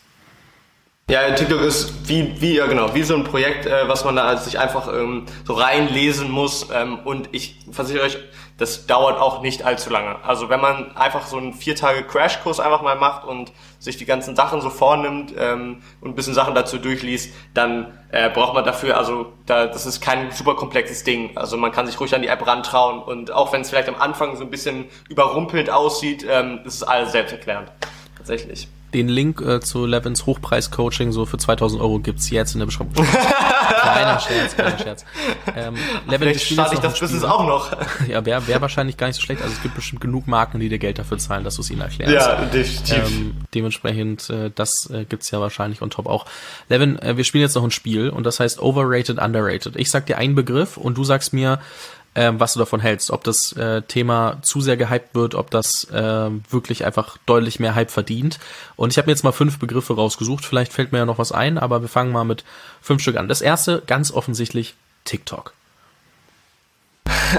[1.10, 4.38] Ja, TikTok ist wie, wie, ja genau, wie so ein Projekt, äh, was man da
[4.38, 6.68] sich einfach ähm, so reinlesen muss.
[6.72, 8.20] Ähm, und ich versichere euch,
[8.60, 10.24] das dauert auch nicht allzu lange.
[10.24, 14.06] Also wenn man einfach so einen vier Tage Crashkurs einfach mal macht und sich die
[14.06, 18.64] ganzen Sachen so vornimmt ähm, und ein bisschen Sachen dazu durchliest, dann äh, braucht man
[18.64, 21.36] dafür, also da, das ist kein super komplexes Ding.
[21.36, 23.96] Also man kann sich ruhig an die App rantrauen und auch wenn es vielleicht am
[23.96, 27.72] Anfang so ein bisschen überrumpelnd aussieht, ähm, ist es alles selbsterklärend.
[28.16, 28.68] Tatsächlich.
[28.94, 32.94] Den Link äh, zu Levins Hochpreis-Coaching so für 2000 Euro gibt's jetzt in der Beschreibung.
[33.82, 35.06] kleiner Scherz, kleiner Scherz.
[35.56, 35.76] Ähm,
[36.08, 37.72] Levin, Vielleicht starte ich das Business auch noch.
[38.08, 39.42] ja, wäre wär wahrscheinlich gar nicht so schlecht.
[39.42, 41.82] Also es gibt bestimmt genug Marken, die dir Geld dafür zahlen, dass du es ihnen
[41.82, 42.14] erklärst.
[42.14, 43.12] Ja, definitiv.
[43.12, 46.26] Ähm, dementsprechend, äh, das äh, gibt's ja wahrscheinlich on top auch.
[46.70, 49.76] Levin, äh, wir spielen jetzt noch ein Spiel und das heißt Overrated, Underrated.
[49.76, 51.60] Ich sag dir einen Begriff und du sagst mir,
[52.16, 53.12] ähm, was du davon hältst.
[53.12, 57.76] Ob das äh, Thema zu sehr gehypt wird, ob das äh, wirklich einfach deutlich mehr
[57.76, 58.40] Hype verdient.
[58.76, 60.46] Und ich habe mir jetzt mal fünf Begriffe rausgesucht.
[60.46, 62.44] Vielleicht fällt mir ja noch was ein, aber wir fangen mal mit
[62.82, 63.28] fünf Stück an.
[63.28, 65.54] Das erste, ganz offensichtlich, TikTok.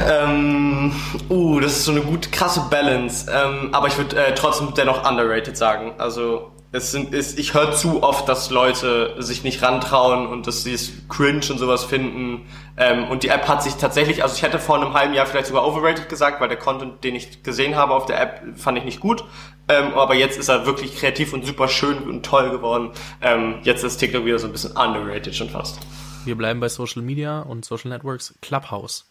[0.09, 0.93] Ähm,
[1.29, 3.31] uh, das ist so eine gut krasse Balance.
[3.31, 5.95] Ähm, aber ich würde äh, trotzdem dennoch underrated sagen.
[5.99, 10.63] Also es sind, ist, ich höre zu oft, dass Leute sich nicht rantrauen und dass
[10.63, 12.47] sie es cringe und sowas finden.
[12.77, 15.49] Ähm, und die App hat sich tatsächlich, also ich hätte vor einem halben Jahr vielleicht
[15.49, 18.85] sogar overrated gesagt, weil der Content, den ich gesehen habe auf der App, fand ich
[18.85, 19.25] nicht gut.
[19.69, 22.91] Ähm, aber jetzt ist er wirklich kreativ und super schön und toll geworden.
[23.21, 25.81] Ähm, jetzt ist TikTok wieder so ein bisschen underrated schon fast.
[26.25, 28.35] Wir bleiben bei Social Media und Social Networks.
[28.43, 29.07] Clubhouse.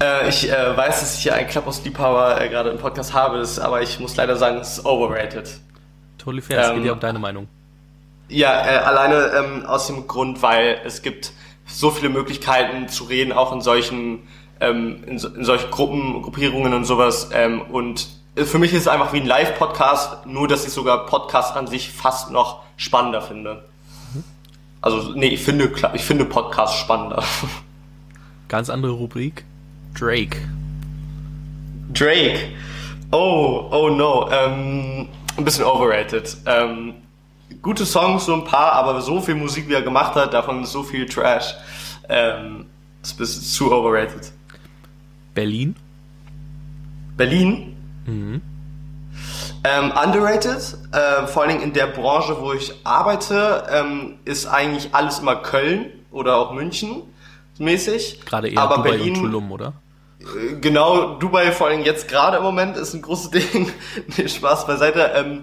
[0.00, 3.58] Äh, ich äh, weiß, dass ich hier einen Clubhouse-Liebhaber äh, gerade im Podcast habe, das,
[3.58, 5.58] aber ich muss leider sagen, es ist overrated.
[6.18, 7.48] Totally fair, es ähm, geht ja um deine Meinung.
[8.28, 11.32] Ja, äh, alleine ähm, aus dem Grund, weil es gibt
[11.66, 14.28] so viele Möglichkeiten zu reden, auch in solchen,
[14.60, 17.30] ähm, in, in solchen Gruppen, Gruppierungen und sowas.
[17.32, 21.56] Ähm, und für mich ist es einfach wie ein Live-Podcast, nur dass ich sogar Podcast
[21.56, 23.64] an sich fast noch spannender finde.
[24.14, 24.24] Mhm.
[24.80, 27.24] Also, nee, ich finde, ich finde Podcast spannender.
[28.48, 29.44] Ganz andere Rubrik.
[29.94, 30.36] Drake.
[31.92, 32.52] Drake.
[33.10, 34.28] Oh, oh no.
[34.30, 36.36] Ähm, ein bisschen overrated.
[36.46, 36.94] Ähm,
[37.62, 40.72] gute Songs, so ein paar, aber so viel Musik, wie er gemacht hat, davon ist
[40.72, 41.54] so viel Trash.
[42.08, 42.66] Ähm,
[43.02, 44.32] ist ein bisschen zu overrated.
[45.34, 45.76] Berlin?
[47.16, 47.76] Berlin?
[48.06, 48.42] Mhm.
[49.64, 54.94] Ähm, underrated, äh, vor allen Dingen in der Branche, wo ich arbeite, ähm, ist eigentlich
[54.94, 57.02] alles immer Köln oder auch München
[57.60, 58.20] mäßig.
[58.24, 59.74] Gerade eher Aber Dubai Berlin, und Tulum, oder?
[60.20, 63.72] Äh, genau, Dubai vor allem jetzt gerade im Moment ist ein großes Ding.
[64.16, 65.12] nee, Spaß beiseite.
[65.14, 65.42] Ähm,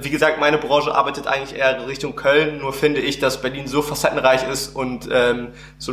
[0.00, 3.82] wie gesagt, meine Branche arbeitet eigentlich eher Richtung Köln, nur finde ich, dass Berlin so
[3.82, 5.92] facettenreich ist und ähm, so,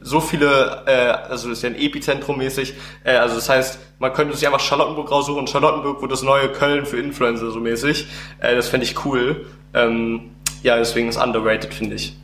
[0.00, 4.12] so viele, äh, also das ist ja ein Epizentrum mäßig, äh, also das heißt, man
[4.12, 8.06] könnte sich einfach Charlottenburg raussuchen und Charlottenburg wird das neue Köln für Influencer so mäßig.
[8.40, 9.46] Äh, das fände ich cool.
[9.72, 10.30] Ähm,
[10.62, 12.16] ja, deswegen ist underrated, finde ich.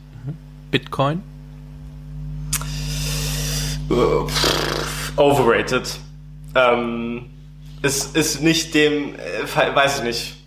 [0.71, 1.23] Bitcoin?
[3.89, 4.27] Uh,
[5.15, 5.99] overrated.
[6.55, 7.25] Ähm,
[7.81, 10.37] ist, ist nicht dem, äh, weiß ich nicht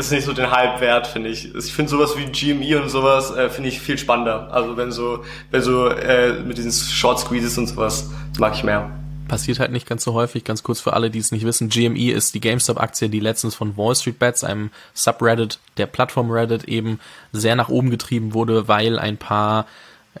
[0.00, 1.54] ist nicht so den Hype wert, finde ich.
[1.54, 4.52] Ich finde sowas wie GME und sowas äh, finde ich viel spannender.
[4.52, 8.90] Also wenn so, wenn so äh, mit diesen Short Squeezes und sowas mag ich mehr.
[9.28, 10.42] Passiert halt nicht ganz so häufig.
[10.44, 11.68] Ganz kurz für alle, die es nicht wissen.
[11.68, 16.64] GME ist die GameStop-Aktie, die letztens von Wall Street Bets, einem Subreddit, der Plattform Reddit
[16.64, 16.98] eben
[17.32, 19.66] sehr nach oben getrieben wurde, weil ein paar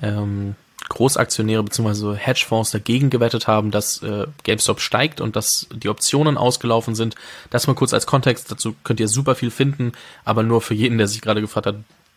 [0.00, 0.54] ähm,
[0.90, 2.16] Großaktionäre bzw.
[2.16, 7.14] Hedgefonds dagegen gewettet haben, dass äh, GameStop steigt und dass die Optionen ausgelaufen sind.
[7.48, 9.92] Das mal kurz als Kontext, dazu könnt ihr super viel finden,
[10.24, 11.76] aber nur für jeden, der sich gerade gefragt hat,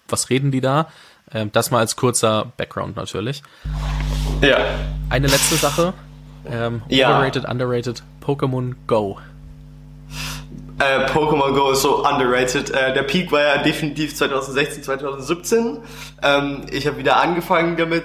[0.09, 0.89] was reden die da?
[1.31, 3.43] Ähm, das mal als kurzer Background natürlich.
[4.41, 4.57] Ja.
[5.09, 5.93] Eine letzte Sache.
[6.45, 7.09] Ähm, ja.
[7.09, 9.19] Overrated, underrated, Pokémon Go.
[10.79, 12.71] Äh, Pokémon Go ist so underrated.
[12.71, 15.77] Äh, der Peak war ja definitiv 2016, 2017.
[16.23, 18.03] Ähm, ich habe wieder angefangen damit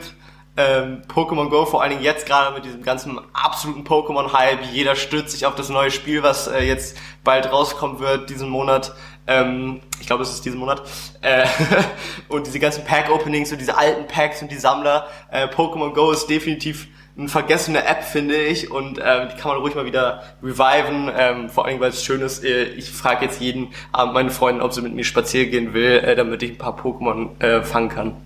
[0.59, 4.65] ähm, Pokémon Go, vor allen Dingen jetzt gerade mit diesem ganzen absoluten Pokémon-Hype.
[4.73, 8.93] Jeder stürzt sich auf das neue Spiel, was äh, jetzt bald rauskommen wird, diesen Monat.
[9.29, 10.83] Ähm, ich glaube, es ist diesen Monat.
[11.21, 11.47] Äh,
[12.29, 15.07] und diese ganzen Pack-Openings und diese alten Packs und die Sammler.
[15.31, 19.59] Äh, Pokémon Go ist definitiv eine vergessene App, finde ich, und äh, die kann man
[19.59, 22.45] ruhig mal wieder reviven, ähm, vor allem, weil es schön ist.
[22.45, 25.99] Äh, ich frage jetzt jeden Abend meine Freundin, ob sie mit mir spazieren gehen will,
[25.99, 28.17] äh, damit ich ein paar Pokémon äh, fangen kann.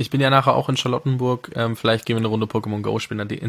[0.00, 1.50] Ich bin ja nachher auch in Charlottenburg.
[1.56, 3.40] Ähm, vielleicht gehen wir eine Runde Pokémon Go spielen, dann es,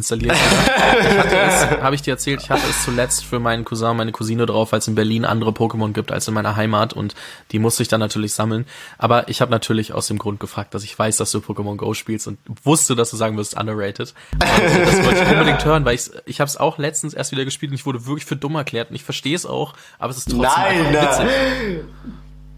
[1.79, 4.79] habe ich dir erzählt, ich hatte es zuletzt für meinen Cousin, meine Cousine drauf, weil
[4.79, 7.13] es in Berlin andere Pokémon gibt als in meiner Heimat und
[7.51, 8.65] die musste ich dann natürlich sammeln.
[8.97, 11.93] Aber ich habe natürlich aus dem Grund gefragt, dass ich weiß, dass du Pokémon Go
[11.93, 14.15] spielst und wusste, dass du sagen wirst, underrated.
[14.33, 17.45] Und das wollte ich unbedingt hören, weil ich ich habe es auch letztens erst wieder
[17.45, 20.17] gespielt und ich wurde wirklich für dumm erklärt und ich verstehe es auch, aber es
[20.17, 21.27] ist trotzdem nein, witzig.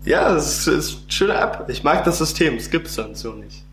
[0.05, 1.65] Ja, es ist eine schöne App.
[1.67, 2.55] Ich mag das System.
[2.55, 3.63] Es gibt es sonst so nicht.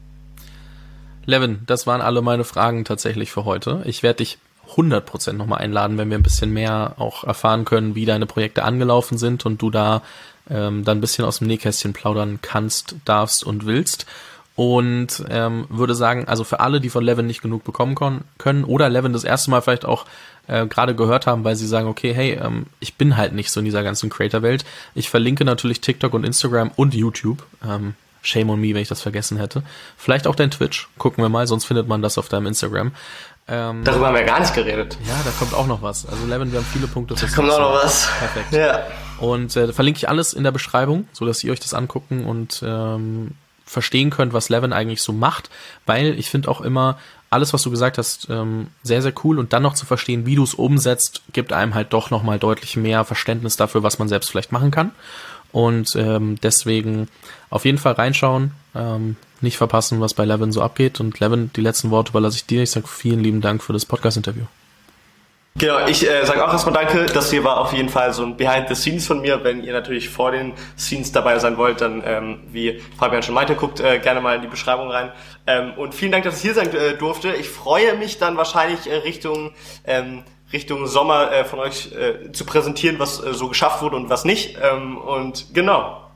[1.28, 3.82] Levin, das waren alle meine Fragen tatsächlich für heute.
[3.84, 4.38] Ich werde dich
[4.76, 9.18] 100% nochmal einladen, wenn wir ein bisschen mehr auch erfahren können, wie deine Projekte angelaufen
[9.18, 10.00] sind und du da
[10.48, 14.06] ähm, dann ein bisschen aus dem Nähkästchen plaudern kannst, darfst und willst.
[14.56, 17.94] Und ähm, würde sagen, also für alle, die von Levin nicht genug bekommen
[18.38, 20.06] können oder Levin das erste Mal vielleicht auch
[20.46, 23.60] äh, gerade gehört haben, weil sie sagen, okay, hey, ähm, ich bin halt nicht so
[23.60, 24.64] in dieser ganzen Creator-Welt.
[24.94, 27.44] Ich verlinke natürlich TikTok und Instagram und YouTube.
[27.62, 29.62] Ähm, Shame on me, wenn ich das vergessen hätte.
[29.96, 30.88] Vielleicht auch dein Twitch.
[30.98, 32.92] Gucken wir mal, sonst findet man das auf deinem Instagram.
[33.50, 34.98] Ähm, Darüber haben wir gar nicht geredet.
[35.06, 36.06] Ja, da kommt auch noch was.
[36.06, 37.14] Also Levin, wir haben viele Punkte.
[37.14, 38.08] Da kommt auch noch was.
[38.18, 38.52] Perfekt.
[38.52, 38.86] Ja.
[39.18, 42.62] Und äh, verlinke ich alles in der Beschreibung, so dass ihr euch das angucken und
[42.64, 43.32] ähm,
[43.64, 45.50] verstehen könnt, was Levin eigentlich so macht,
[45.86, 46.98] weil ich finde auch immer
[47.30, 50.34] alles, was du gesagt hast, ähm, sehr, sehr cool und dann noch zu verstehen, wie
[50.34, 54.30] du es umsetzt, gibt einem halt doch nochmal deutlich mehr Verständnis dafür, was man selbst
[54.30, 54.92] vielleicht machen kann.
[55.52, 57.08] Und ähm, deswegen
[57.50, 61.00] auf jeden Fall reinschauen, ähm, nicht verpassen, was bei Levin so abgeht.
[61.00, 62.62] Und Levin, die letzten Worte überlasse ich dir.
[62.62, 64.44] Ich sage vielen lieben Dank für das Podcast-Interview.
[65.58, 67.06] Genau, ich äh, sage auch erstmal danke.
[67.06, 69.42] Das hier war auf jeden Fall so ein Behind the Scenes von mir.
[69.42, 73.56] Wenn ihr natürlich vor den Scenes dabei sein wollt, dann, ähm, wie Fabian schon meinte,
[73.56, 75.10] guckt äh, gerne mal in die Beschreibung rein.
[75.48, 77.32] Ähm, und vielen Dank, dass ich hier sein äh, durfte.
[77.32, 79.52] Ich freue mich dann wahrscheinlich äh, Richtung
[79.84, 80.22] ähm,
[80.52, 84.24] Richtung Sommer äh, von euch äh, zu präsentieren, was äh, so geschafft wurde und was
[84.24, 84.56] nicht.
[84.62, 86.08] Ähm, und genau.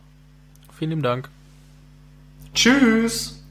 [0.78, 1.28] Vielen lieben Dank.
[2.54, 3.41] Tschüss.